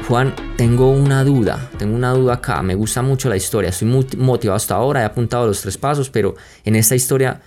Juan, 0.09 0.33
tengo 0.57 0.89
una 0.89 1.23
duda, 1.23 1.69
tengo 1.77 1.95
una 1.95 2.11
duda 2.13 2.33
acá, 2.33 2.63
me 2.63 2.73
gusta 2.73 3.03
mucho 3.03 3.29
la 3.29 3.37
historia, 3.37 3.69
estoy 3.69 3.87
muy 3.89 4.07
motivado 4.17 4.55
hasta 4.57 4.73
ahora, 4.73 5.01
he 5.01 5.05
apuntado 5.05 5.45
los 5.45 5.61
tres 5.61 5.77
pasos, 5.77 6.09
pero 6.09 6.33
en 6.65 6.75
esta 6.75 6.95
historia 6.95 7.41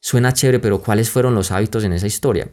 suena 0.00 0.32
chévere, 0.32 0.58
pero 0.58 0.80
¿cuáles 0.80 1.10
fueron 1.10 1.34
los 1.34 1.50
hábitos 1.50 1.84
en 1.84 1.92
esa 1.92 2.06
historia? 2.06 2.48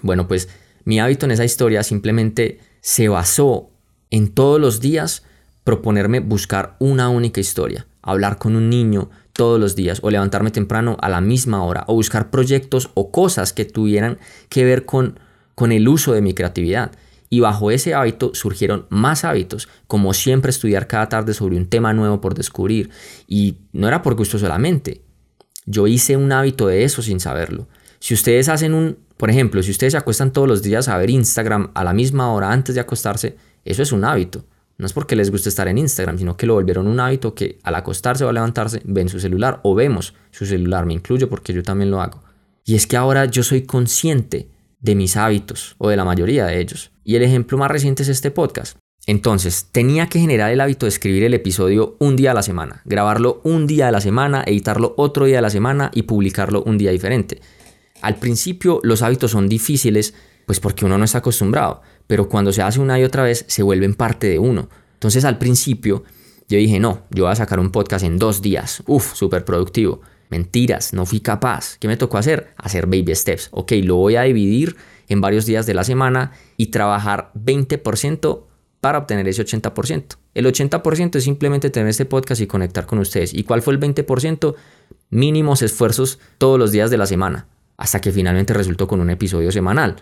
Bueno, 0.00 0.28
pues 0.28 0.48
mi 0.84 1.00
hábito 1.00 1.26
en 1.26 1.32
esa 1.32 1.44
historia 1.44 1.82
simplemente 1.82 2.60
se 2.82 3.08
basó 3.08 3.72
en 4.10 4.32
todos 4.32 4.60
los 4.60 4.78
días 4.78 5.24
proponerme 5.64 6.20
buscar 6.20 6.76
una 6.78 7.08
única 7.08 7.40
historia, 7.40 7.88
hablar 8.00 8.38
con 8.38 8.54
un 8.54 8.70
niño 8.70 9.10
todos 9.32 9.58
los 9.58 9.74
días 9.74 9.98
o 10.04 10.10
levantarme 10.10 10.52
temprano 10.52 10.98
a 11.00 11.08
la 11.08 11.20
misma 11.20 11.64
hora 11.64 11.82
o 11.88 11.94
buscar 11.94 12.30
proyectos 12.30 12.92
o 12.94 13.10
cosas 13.10 13.52
que 13.52 13.64
tuvieran 13.64 14.18
que 14.48 14.64
ver 14.64 14.84
con, 14.84 15.18
con 15.56 15.72
el 15.72 15.88
uso 15.88 16.12
de 16.12 16.22
mi 16.22 16.32
creatividad. 16.32 16.92
Y 17.34 17.40
bajo 17.40 17.72
ese 17.72 17.94
hábito 17.94 18.30
surgieron 18.32 18.86
más 18.90 19.24
hábitos, 19.24 19.68
como 19.88 20.14
siempre 20.14 20.50
estudiar 20.50 20.86
cada 20.86 21.08
tarde 21.08 21.34
sobre 21.34 21.56
un 21.56 21.66
tema 21.66 21.92
nuevo 21.92 22.20
por 22.20 22.36
descubrir. 22.36 22.90
Y 23.26 23.56
no 23.72 23.88
era 23.88 24.02
por 24.02 24.14
gusto 24.14 24.38
solamente. 24.38 25.02
Yo 25.66 25.88
hice 25.88 26.16
un 26.16 26.30
hábito 26.30 26.68
de 26.68 26.84
eso 26.84 27.02
sin 27.02 27.18
saberlo. 27.18 27.66
Si 27.98 28.14
ustedes 28.14 28.48
hacen 28.48 28.72
un, 28.72 28.98
por 29.16 29.30
ejemplo, 29.30 29.64
si 29.64 29.72
ustedes 29.72 29.94
se 29.94 29.96
acuestan 29.96 30.32
todos 30.32 30.46
los 30.46 30.62
días 30.62 30.86
a 30.86 30.96
ver 30.96 31.10
Instagram 31.10 31.72
a 31.74 31.82
la 31.82 31.92
misma 31.92 32.32
hora 32.32 32.52
antes 32.52 32.76
de 32.76 32.80
acostarse, 32.80 33.36
eso 33.64 33.82
es 33.82 33.90
un 33.90 34.04
hábito. 34.04 34.44
No 34.78 34.86
es 34.86 34.92
porque 34.92 35.16
les 35.16 35.32
guste 35.32 35.48
estar 35.48 35.66
en 35.66 35.78
Instagram, 35.78 36.18
sino 36.18 36.36
que 36.36 36.46
lo 36.46 36.54
volvieron 36.54 36.86
un 36.86 37.00
hábito 37.00 37.34
que 37.34 37.58
al 37.64 37.74
acostarse 37.74 38.24
o 38.24 38.28
a 38.28 38.32
levantarse 38.32 38.80
ven 38.84 39.08
su 39.08 39.18
celular 39.18 39.58
o 39.64 39.74
vemos 39.74 40.14
su 40.30 40.46
celular, 40.46 40.86
me 40.86 40.94
incluyo 40.94 41.28
porque 41.28 41.52
yo 41.52 41.64
también 41.64 41.90
lo 41.90 42.00
hago. 42.00 42.22
Y 42.64 42.76
es 42.76 42.86
que 42.86 42.96
ahora 42.96 43.24
yo 43.24 43.42
soy 43.42 43.62
consciente 43.62 44.53
de 44.84 44.94
mis 44.94 45.16
hábitos 45.16 45.76
o 45.78 45.88
de 45.88 45.96
la 45.96 46.04
mayoría 46.04 46.44
de 46.44 46.60
ellos. 46.60 46.92
Y 47.04 47.16
el 47.16 47.22
ejemplo 47.22 47.56
más 47.56 47.70
reciente 47.70 48.02
es 48.02 48.08
este 48.10 48.30
podcast. 48.30 48.76
Entonces, 49.06 49.68
tenía 49.72 50.08
que 50.08 50.20
generar 50.20 50.52
el 50.52 50.60
hábito 50.60 50.84
de 50.84 50.90
escribir 50.90 51.24
el 51.24 51.32
episodio 51.34 51.96
un 52.00 52.16
día 52.16 52.30
a 52.30 52.34
la 52.34 52.42
semana, 52.42 52.82
grabarlo 52.84 53.40
un 53.44 53.66
día 53.66 53.88
a 53.88 53.90
la 53.90 54.02
semana, 54.02 54.44
editarlo 54.46 54.94
otro 54.98 55.24
día 55.24 55.38
a 55.38 55.42
la 55.42 55.50
semana 55.50 55.90
y 55.94 56.02
publicarlo 56.02 56.62
un 56.64 56.76
día 56.76 56.90
diferente. 56.90 57.40
Al 58.02 58.16
principio 58.16 58.80
los 58.82 59.00
hábitos 59.00 59.30
son 59.30 59.48
difíciles, 59.48 60.14
pues 60.46 60.60
porque 60.60 60.84
uno 60.84 60.98
no 60.98 61.04
está 61.04 61.18
acostumbrado, 61.18 61.80
pero 62.06 62.28
cuando 62.28 62.52
se 62.52 62.60
hace 62.60 62.78
una 62.78 63.00
y 63.00 63.04
otra 63.04 63.22
vez 63.22 63.46
se 63.48 63.62
vuelven 63.62 63.94
parte 63.94 64.26
de 64.26 64.38
uno. 64.38 64.68
Entonces 64.94 65.24
al 65.24 65.38
principio 65.38 66.04
yo 66.46 66.58
dije, 66.58 66.78
no, 66.78 67.04
yo 67.10 67.24
voy 67.24 67.32
a 67.32 67.36
sacar 67.36 67.58
un 67.58 67.70
podcast 67.70 68.04
en 68.04 68.18
dos 68.18 68.42
días, 68.42 68.82
uf, 68.86 69.14
súper 69.14 69.46
productivo. 69.46 70.02
Mentiras, 70.30 70.92
no 70.92 71.06
fui 71.06 71.20
capaz. 71.20 71.76
¿Qué 71.78 71.88
me 71.88 71.96
tocó 71.96 72.18
hacer? 72.18 72.52
Hacer 72.56 72.86
baby 72.86 73.14
steps. 73.14 73.48
Ok, 73.52 73.72
lo 73.82 73.96
voy 73.96 74.16
a 74.16 74.22
dividir 74.22 74.76
en 75.08 75.20
varios 75.20 75.46
días 75.46 75.66
de 75.66 75.74
la 75.74 75.84
semana 75.84 76.32
y 76.56 76.66
trabajar 76.66 77.30
20% 77.34 78.44
para 78.80 78.98
obtener 78.98 79.26
ese 79.28 79.44
80%. 79.44 80.16
El 80.34 80.46
80% 80.46 81.16
es 81.16 81.24
simplemente 81.24 81.70
tener 81.70 81.88
este 81.88 82.04
podcast 82.04 82.40
y 82.40 82.46
conectar 82.46 82.86
con 82.86 82.98
ustedes. 82.98 83.32
¿Y 83.32 83.44
cuál 83.44 83.62
fue 83.62 83.74
el 83.74 83.80
20%? 83.80 84.54
Mínimos 85.10 85.62
esfuerzos 85.62 86.18
todos 86.38 86.58
los 86.58 86.72
días 86.72 86.90
de 86.90 86.98
la 86.98 87.06
semana, 87.06 87.46
hasta 87.76 88.00
que 88.00 88.12
finalmente 88.12 88.52
resultó 88.52 88.86
con 88.88 89.00
un 89.00 89.10
episodio 89.10 89.52
semanal. 89.52 89.96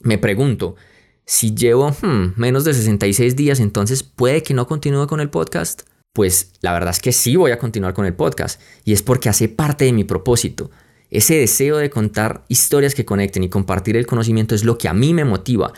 Me 0.00 0.18
pregunto, 0.18 0.76
si 1.24 1.54
llevo 1.54 1.90
hmm, 1.90 2.34
menos 2.36 2.64
de 2.64 2.74
66 2.74 3.36
días, 3.36 3.60
entonces 3.60 4.02
puede 4.02 4.42
que 4.42 4.54
no 4.54 4.66
continúe 4.66 5.06
con 5.06 5.20
el 5.20 5.30
podcast. 5.30 5.82
Pues 6.14 6.52
la 6.60 6.72
verdad 6.72 6.90
es 6.90 7.00
que 7.00 7.10
sí 7.12 7.34
voy 7.34 7.50
a 7.50 7.58
continuar 7.58 7.92
con 7.92 8.06
el 8.06 8.14
podcast 8.14 8.60
y 8.84 8.92
es 8.92 9.02
porque 9.02 9.28
hace 9.28 9.48
parte 9.48 9.84
de 9.84 9.92
mi 9.92 10.04
propósito. 10.04 10.70
Ese 11.10 11.34
deseo 11.34 11.76
de 11.76 11.90
contar 11.90 12.44
historias 12.46 12.94
que 12.94 13.04
conecten 13.04 13.42
y 13.42 13.48
compartir 13.48 13.96
el 13.96 14.06
conocimiento 14.06 14.54
es 14.54 14.62
lo 14.62 14.78
que 14.78 14.86
a 14.88 14.94
mí 14.94 15.12
me 15.12 15.24
motiva. 15.24 15.72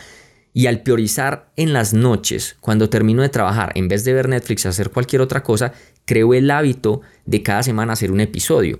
Y 0.53 0.67
al 0.67 0.83
priorizar 0.83 1.51
en 1.55 1.73
las 1.73 1.93
noches, 1.93 2.55
cuando 2.61 2.87
termino 2.87 3.23
de 3.23 3.29
trabajar, 3.29 3.71
en 3.73 3.87
vez 3.87 4.03
de 4.03 4.13
ver 4.13 4.29
Netflix 4.29 4.67
hacer 4.67 4.91
cualquier 4.91 5.21
otra 5.21 5.41
cosa, 5.41 5.73
creo 6.05 6.35
el 6.35 6.51
hábito 6.51 7.01
de 7.25 7.41
cada 7.41 7.63
semana 7.63 7.93
hacer 7.93 8.11
un 8.11 8.19
episodio. 8.19 8.79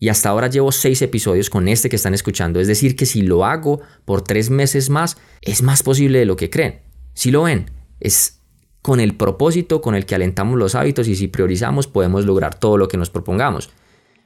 Y 0.00 0.08
hasta 0.08 0.30
ahora 0.30 0.48
llevo 0.48 0.72
seis 0.72 1.00
episodios 1.00 1.48
con 1.48 1.68
este 1.68 1.88
que 1.88 1.96
están 1.96 2.12
escuchando. 2.14 2.58
Es 2.58 2.66
decir, 2.66 2.96
que 2.96 3.06
si 3.06 3.22
lo 3.22 3.44
hago 3.44 3.82
por 4.04 4.22
tres 4.22 4.50
meses 4.50 4.90
más, 4.90 5.16
es 5.42 5.62
más 5.62 5.84
posible 5.84 6.18
de 6.18 6.26
lo 6.26 6.34
que 6.34 6.50
creen. 6.50 6.80
Si 7.14 7.30
lo 7.30 7.44
ven, 7.44 7.70
es 8.00 8.41
con 8.82 8.98
el 8.98 9.14
propósito 9.14 9.80
con 9.80 9.94
el 9.94 10.04
que 10.04 10.16
alentamos 10.16 10.58
los 10.58 10.74
hábitos 10.74 11.08
y 11.08 11.14
si 11.14 11.28
priorizamos 11.28 11.86
podemos 11.86 12.26
lograr 12.26 12.56
todo 12.56 12.76
lo 12.76 12.88
que 12.88 12.98
nos 12.98 13.10
propongamos. 13.10 13.70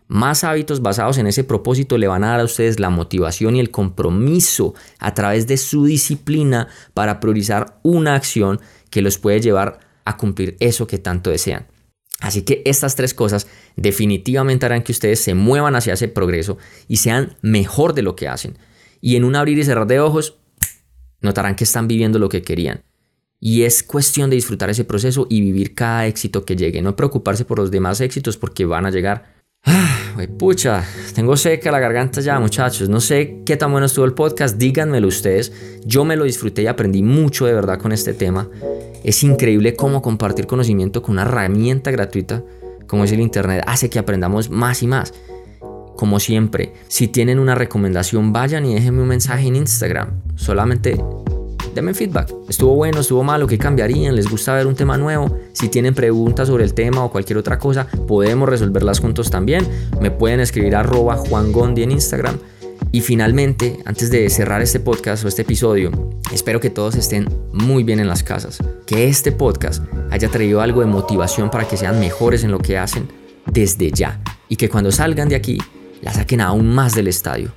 Más 0.08 0.44
hábitos 0.44 0.82
basados 0.82 1.18
en 1.18 1.26
ese 1.26 1.44
propósito 1.44 1.98
le 1.98 2.06
van 2.06 2.24
a 2.24 2.28
dar 2.28 2.40
a 2.40 2.44
ustedes 2.44 2.80
la 2.80 2.90
motivación 2.90 3.56
y 3.56 3.60
el 3.60 3.70
compromiso 3.70 4.74
a 4.98 5.14
través 5.14 5.46
de 5.46 5.56
su 5.56 5.84
disciplina 5.84 6.68
para 6.94 7.20
priorizar 7.20 7.80
una 7.82 8.14
acción 8.14 8.60
que 8.88 9.02
los 9.02 9.18
puede 9.18 9.40
llevar 9.40 9.80
a 10.04 10.16
cumplir 10.16 10.56
eso 10.60 10.86
que 10.86 10.98
tanto 10.98 11.30
desean. 11.30 11.66
Así 12.20 12.42
que 12.42 12.62
estas 12.64 12.94
tres 12.94 13.12
cosas 13.12 13.46
definitivamente 13.74 14.64
harán 14.64 14.82
que 14.82 14.92
ustedes 14.92 15.20
se 15.20 15.34
muevan 15.34 15.74
hacia 15.74 15.94
ese 15.94 16.08
progreso 16.08 16.56
y 16.88 16.98
sean 16.98 17.36
mejor 17.42 17.92
de 17.92 18.02
lo 18.02 18.16
que 18.16 18.28
hacen. 18.28 18.58
Y 19.00 19.16
en 19.16 19.24
un 19.24 19.36
abrir 19.36 19.58
y 19.58 19.64
cerrar 19.64 19.86
de 19.86 20.00
ojos, 20.00 20.38
notarán 21.20 21.56
que 21.56 21.64
están 21.64 21.88
viviendo 21.88 22.18
lo 22.18 22.28
que 22.28 22.42
querían. 22.42 22.85
Y 23.38 23.62
es 23.62 23.82
cuestión 23.82 24.30
de 24.30 24.36
disfrutar 24.36 24.70
ese 24.70 24.84
proceso 24.84 25.26
y 25.28 25.40
vivir 25.40 25.74
cada 25.74 26.06
éxito 26.06 26.44
que 26.44 26.56
llegue. 26.56 26.82
No 26.82 26.96
preocuparse 26.96 27.44
por 27.44 27.58
los 27.58 27.70
demás 27.70 28.00
éxitos 28.00 28.36
porque 28.36 28.64
van 28.64 28.86
a 28.86 28.90
llegar 28.90 29.36
Ah, 29.68 30.16
pucha, 30.38 30.84
tengo 31.12 31.36
seca 31.36 31.72
la 31.72 31.80
garganta 31.80 32.20
ya, 32.20 32.38
muchachos. 32.38 32.88
No 32.88 33.00
sé 33.00 33.42
qué 33.44 33.56
tan 33.56 33.72
bueno 33.72 33.86
estuvo 33.86 34.04
el 34.04 34.12
podcast, 34.12 34.56
díganmelo 34.58 35.08
ustedes. 35.08 35.52
Yo 35.84 36.04
me 36.04 36.14
lo 36.14 36.22
disfruté 36.22 36.62
y 36.62 36.66
aprendí 36.68 37.02
mucho 37.02 37.46
de 37.46 37.52
verdad 37.52 37.78
con 37.78 37.90
este 37.90 38.14
tema. 38.14 38.48
Es 39.02 39.24
increíble 39.24 39.74
cómo 39.74 40.02
compartir 40.02 40.46
conocimiento 40.46 41.02
con 41.02 41.14
una 41.14 41.22
herramienta 41.22 41.90
gratuita 41.90 42.44
como 42.86 43.04
es 43.04 43.12
el 43.12 43.20
Internet, 43.20 43.64
hace 43.66 43.90
que 43.90 43.98
aprendamos 43.98 44.50
más 44.50 44.82
y 44.82 44.86
más. 44.86 45.12
Como 45.96 46.20
siempre, 46.20 46.72
si 46.88 47.08
tienen 47.08 47.38
una 47.38 47.54
recomendación, 47.54 48.32
vayan 48.32 48.66
y 48.66 48.74
déjenme 48.74 49.02
un 49.02 49.08
mensaje 49.08 49.48
en 49.48 49.56
Instagram. 49.56 50.22
Solamente 50.36 50.96
denme 51.76 51.94
feedback. 51.94 52.34
Estuvo 52.48 52.74
bueno, 52.74 53.00
estuvo 53.00 53.22
malo, 53.22 53.46
¿qué 53.46 53.58
cambiarían? 53.58 54.16
¿Les 54.16 54.28
gusta 54.28 54.54
ver 54.54 54.66
un 54.66 54.74
tema 54.74 54.96
nuevo? 54.96 55.38
Si 55.52 55.68
tienen 55.68 55.94
preguntas 55.94 56.48
sobre 56.48 56.64
el 56.64 56.74
tema 56.74 57.04
o 57.04 57.12
cualquier 57.12 57.38
otra 57.38 57.58
cosa, 57.58 57.86
podemos 58.08 58.48
resolverlas 58.48 58.98
juntos 58.98 59.30
también. 59.30 59.64
Me 60.00 60.10
pueden 60.10 60.40
escribir 60.40 60.74
arroba 60.74 61.16
Juan 61.16 61.52
Gondi 61.52 61.84
en 61.84 61.92
Instagram. 61.92 62.38
Y 62.92 63.02
finalmente, 63.02 63.78
antes 63.84 64.10
de 64.10 64.28
cerrar 64.30 64.62
este 64.62 64.80
podcast 64.80 65.24
o 65.24 65.28
este 65.28 65.42
episodio, 65.42 65.90
espero 66.32 66.60
que 66.60 66.70
todos 66.70 66.94
estén 66.96 67.28
muy 67.52 67.84
bien 67.84 68.00
en 68.00 68.08
las 68.08 68.22
casas. 68.22 68.58
Que 68.86 69.08
este 69.08 69.32
podcast 69.32 69.84
haya 70.10 70.28
traído 70.28 70.62
algo 70.62 70.80
de 70.80 70.86
motivación 70.86 71.50
para 71.50 71.68
que 71.68 71.76
sean 71.76 72.00
mejores 72.00 72.42
en 72.42 72.52
lo 72.52 72.58
que 72.58 72.78
hacen 72.78 73.06
desde 73.52 73.90
ya. 73.90 74.22
Y 74.48 74.56
que 74.56 74.70
cuando 74.70 74.90
salgan 74.92 75.28
de 75.28 75.36
aquí, 75.36 75.58
la 76.00 76.14
saquen 76.14 76.40
aún 76.40 76.74
más 76.74 76.94
del 76.94 77.08
estadio. 77.08 77.52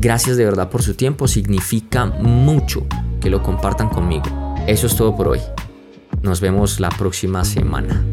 Gracias 0.00 0.36
de 0.36 0.44
verdad 0.44 0.70
por 0.70 0.82
su 0.82 0.94
tiempo, 0.94 1.26
significa 1.26 2.06
mucho 2.06 2.86
que 3.24 3.30
lo 3.30 3.42
compartan 3.42 3.88
conmigo. 3.88 4.54
Eso 4.66 4.86
es 4.86 4.94
todo 4.96 5.16
por 5.16 5.28
hoy. 5.28 5.40
Nos 6.20 6.42
vemos 6.42 6.78
la 6.78 6.90
próxima 6.90 7.42
semana. 7.42 8.04